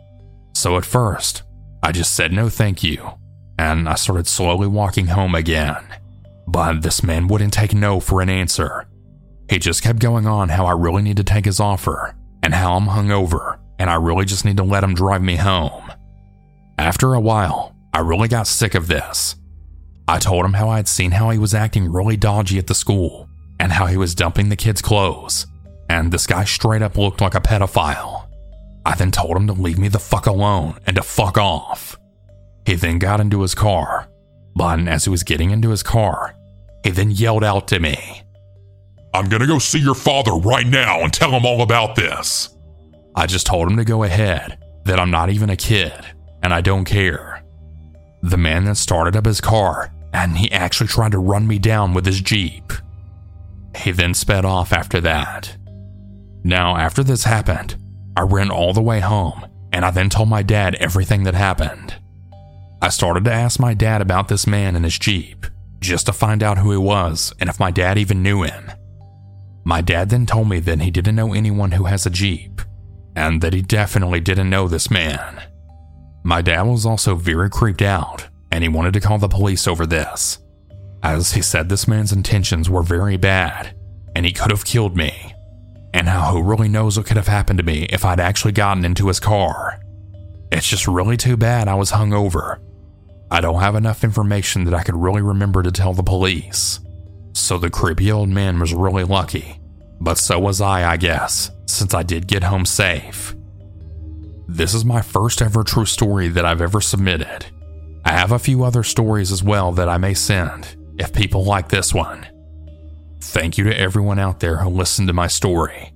So 0.56 0.76
at 0.76 0.86
first, 0.86 1.44
I 1.84 1.92
just 1.92 2.16
said 2.16 2.34
no 2.34 2.50
thank 2.50 2.84
you, 2.84 3.12
and 3.60 3.88
I 3.88 3.94
started 3.94 4.26
slowly 4.26 4.68
walking 4.68 5.08
home 5.08 5.36
again. 5.36 5.84
But 6.48 6.82
this 6.82 7.04
man 7.04 7.28
wouldn't 7.28 7.54
take 7.54 7.76
no 7.76 8.00
for 8.00 8.22
an 8.22 8.30
answer. 8.30 8.88
He 9.52 9.60
just 9.60 9.84
kept 9.84 10.00
going 10.00 10.26
on 10.26 10.50
how 10.50 10.66
I 10.66 10.72
really 10.72 11.04
need 11.04 11.18
to 11.18 11.24
take 11.24 11.46
his 11.46 11.60
offer, 11.60 12.16
and 12.42 12.56
how 12.56 12.74
I'm 12.74 12.88
hungover, 12.88 13.60
and 13.78 13.88
I 13.88 13.96
really 13.96 14.26
just 14.26 14.46
need 14.46 14.58
to 14.58 14.63
let 14.63 14.84
him 14.84 14.96
drive 14.96 15.22
me 15.22 15.36
home. 15.36 15.92
After 16.78 17.13
a 17.13 17.20
while, 17.20 17.76
I 17.94 18.00
really 18.00 18.28
got 18.28 18.48
sick 18.48 18.76
of 18.76 18.88
this. 18.88 19.36
I 20.08 20.20
told 20.20 20.46
him 20.46 20.54
how 20.54 20.70
I 20.70 20.78
had 20.78 20.88
seen 20.88 21.12
how 21.12 21.32
he 21.32 21.40
was 21.40 21.54
acting 21.54 21.92
really 21.92 22.16
dodgy 22.16 22.60
at 22.60 22.68
the 22.68 22.76
school 22.76 23.28
and 23.60 23.72
how 23.72 23.88
he 23.88 23.98
was 23.98 24.16
dumping 24.16 24.50
the 24.50 24.56
kids' 24.56 24.82
clothes, 24.82 25.48
and 25.90 26.12
this 26.12 26.28
guy 26.28 26.44
straight 26.46 26.82
up 26.82 26.98
looked 26.98 27.20
like 27.20 27.36
a 27.36 27.42
pedophile. 27.42 28.28
I 28.86 28.96
then 28.96 29.12
told 29.12 29.36
him 29.36 29.48
to 29.48 29.54
leave 29.54 29.80
me 29.80 29.88
the 29.88 30.00
fuck 30.00 30.28
alone 30.28 30.80
and 30.86 30.96
to 30.96 31.02
fuck 31.02 31.38
off. 31.38 31.98
He 32.66 32.76
then 32.76 33.00
got 33.00 33.20
into 33.20 33.42
his 33.42 33.56
car, 33.56 34.08
but 34.56 34.88
as 34.88 35.06
he 35.06 35.10
was 35.10 35.24
getting 35.24 35.52
into 35.52 35.72
his 35.72 35.84
car, 35.84 36.36
he 36.84 36.92
then 36.92 37.12
yelled 37.12 37.44
out 37.44 37.68
to 37.70 37.80
me, 37.80 38.22
I'm 39.13 39.30
gonna 39.30 39.48
go 39.48 39.58
see 39.58 39.80
your 39.80 39.96
father 39.96 40.34
right 40.34 40.68
now 40.68 41.02
and 41.02 41.12
tell 41.12 41.32
him 41.32 41.46
all 41.46 41.63
about 41.63 41.96
this. 41.96 42.56
I 43.16 43.26
just 43.26 43.48
told 43.48 43.70
him 43.70 43.78
to 43.78 43.84
go 43.84 44.04
ahead, 44.04 44.63
that 44.86 45.00
I'm 45.00 45.12
not 45.12 45.30
even 45.30 45.50
a 45.50 45.56
kid, 45.56 46.06
and 46.48 46.54
I 46.54 46.62
don't 46.62 46.86
care. 46.86 47.44
The 48.22 48.38
man 48.38 48.64
then 48.64 48.76
started 48.76 49.18
up 49.18 49.26
his 49.26 49.42
car, 49.42 49.92
and 50.14 50.38
he 50.38 50.50
actually 50.50 50.88
tried 50.88 51.12
to 51.12 51.20
run 51.20 51.46
me 51.46 51.60
down 51.60 51.94
with 51.94 52.06
his 52.06 52.22
Jeep. 52.22 52.72
He 53.76 53.92
then 53.92 54.14
sped 54.14 54.46
off 54.46 54.72
after 54.72 55.02
that. 55.02 55.58
Now, 56.46 56.78
after 56.78 57.04
this 57.04 57.26
happened, 57.26 57.76
I 58.16 58.22
ran 58.22 58.50
all 58.50 58.72
the 58.72 58.82
way 58.82 59.02
home, 59.02 59.46
and 59.74 59.84
I 59.84 59.92
then 59.92 60.08
told 60.10 60.30
my 60.30 60.42
dad 60.42 60.76
everything 60.76 61.24
that 61.24 61.34
happened. 61.34 61.96
I 62.82 62.88
started 62.92 63.26
to 63.26 63.34
ask 63.34 63.60
my 63.60 63.74
dad 63.74 64.02
about 64.02 64.30
this 64.30 64.48
man 64.48 64.78
and 64.78 64.86
his 64.86 64.98
Jeep, 64.98 65.48
just 65.82 66.06
to 66.06 66.14
find 66.14 66.42
out 66.42 66.60
who 66.60 66.72
he 66.72 66.78
was 66.78 67.34
and 67.42 67.50
if 67.50 67.60
my 67.60 67.72
dad 67.72 67.98
even 67.98 68.24
knew 68.24 68.44
him. 68.44 68.72
My 69.66 69.82
dad 69.82 70.12
then 70.12 70.26
told 70.26 70.48
me 70.48 70.62
that 70.62 70.80
he 70.80 70.92
didn't 70.92 71.18
know 71.18 71.34
anyone 71.34 71.74
who 71.74 71.84
has 71.84 72.06
a 72.06 72.10
Jeep, 72.10 72.62
and 73.18 73.42
that 73.42 73.52
he 73.52 73.62
definitely 73.62 74.22
didn't 74.22 74.50
know 74.50 74.70
this 74.70 74.90
man. 74.90 75.44
My 76.28 76.42
dad 76.42 76.63
was 76.63 76.86
also 76.86 77.16
very 77.16 77.50
creeped 77.50 77.82
out, 77.82 78.28
and 78.52 78.62
he 78.62 78.68
wanted 78.68 78.92
to 78.96 79.00
call 79.00 79.18
the 79.18 79.30
police 79.30 79.66
over 79.66 79.86
this, 79.86 80.40
as 81.02 81.32
he 81.32 81.42
said 81.42 81.70
this 81.70 81.88
man's 81.88 82.12
intentions 82.12 82.70
were 82.70 82.84
very 82.84 83.16
bad, 83.16 83.74
and 84.13 84.26
he 84.26 84.34
could 84.34 84.52
have 84.52 84.66
killed 84.66 84.98
me, 84.98 85.34
and 85.94 86.10
how 86.10 86.34
who 86.34 86.44
really 86.44 86.68
knows 86.68 86.98
what 86.98 87.06
could 87.06 87.16
have 87.16 87.30
happened 87.30 87.60
to 87.60 87.66
me 87.66 87.84
if 87.92 88.04
I'd 88.04 88.20
actually 88.20 88.52
gotten 88.52 88.84
into 88.84 89.08
his 89.08 89.22
car. 89.22 89.80
It's 90.52 90.68
just 90.68 90.86
really 90.86 91.16
too 91.16 91.38
bad 91.38 91.70
I 91.70 91.76
was 91.76 91.94
hungover. 91.94 92.60
I 93.32 93.40
don't 93.40 93.62
have 93.62 93.76
enough 93.76 94.04
information 94.04 94.66
that 94.66 94.74
I 94.74 94.84
could 94.84 94.98
really 94.98 95.22
remember 95.22 95.63
to 95.63 95.72
tell 95.72 95.94
the 95.94 96.04
police. 96.04 96.82
So 97.32 97.58
the 97.58 97.70
creepy 97.70 98.12
old 98.12 98.28
man 98.28 98.60
was 98.60 98.74
really 98.74 99.06
lucky. 99.06 99.62
But 100.02 100.18
so 100.18 100.40
was 100.40 100.60
I, 100.60 100.92
I 100.92 100.98
guess, 100.98 101.52
since 101.68 101.94
I 101.94 102.04
did 102.04 102.28
get 102.28 102.44
home 102.44 102.66
safe. 102.66 103.34
This 104.50 104.74
is 104.74 104.86
my 104.86 105.02
first 105.02 105.42
ever 105.42 105.64
true 105.64 105.86
story 105.86 106.30
that 106.30 106.46
I've 106.46 106.62
ever 106.62 106.80
submitted. 106.80 107.46
I 108.06 108.12
have 108.12 108.32
a 108.32 108.40
few 108.40 108.64
other 108.64 108.82
stories 108.82 109.32
as 109.32 109.44
well 109.44 109.74
that 109.74 109.90
I 109.90 109.98
may 109.98 110.14
send 110.14 110.78
if 110.98 111.12
people 111.12 111.44
like 111.44 111.68
this 111.68 111.94
one. 111.94 112.26
Thank 113.20 113.58
you 113.58 113.66
to 113.66 113.78
everyone 113.78 114.20
out 114.20 114.40
there 114.40 114.58
who 114.58 114.70
listened 114.70 115.10
to 115.10 115.14
my 115.14 115.28
story, 115.28 115.92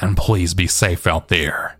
and 0.00 0.16
please 0.16 0.54
be 0.54 0.66
safe 0.66 1.06
out 1.06 1.28
there. 1.28 1.78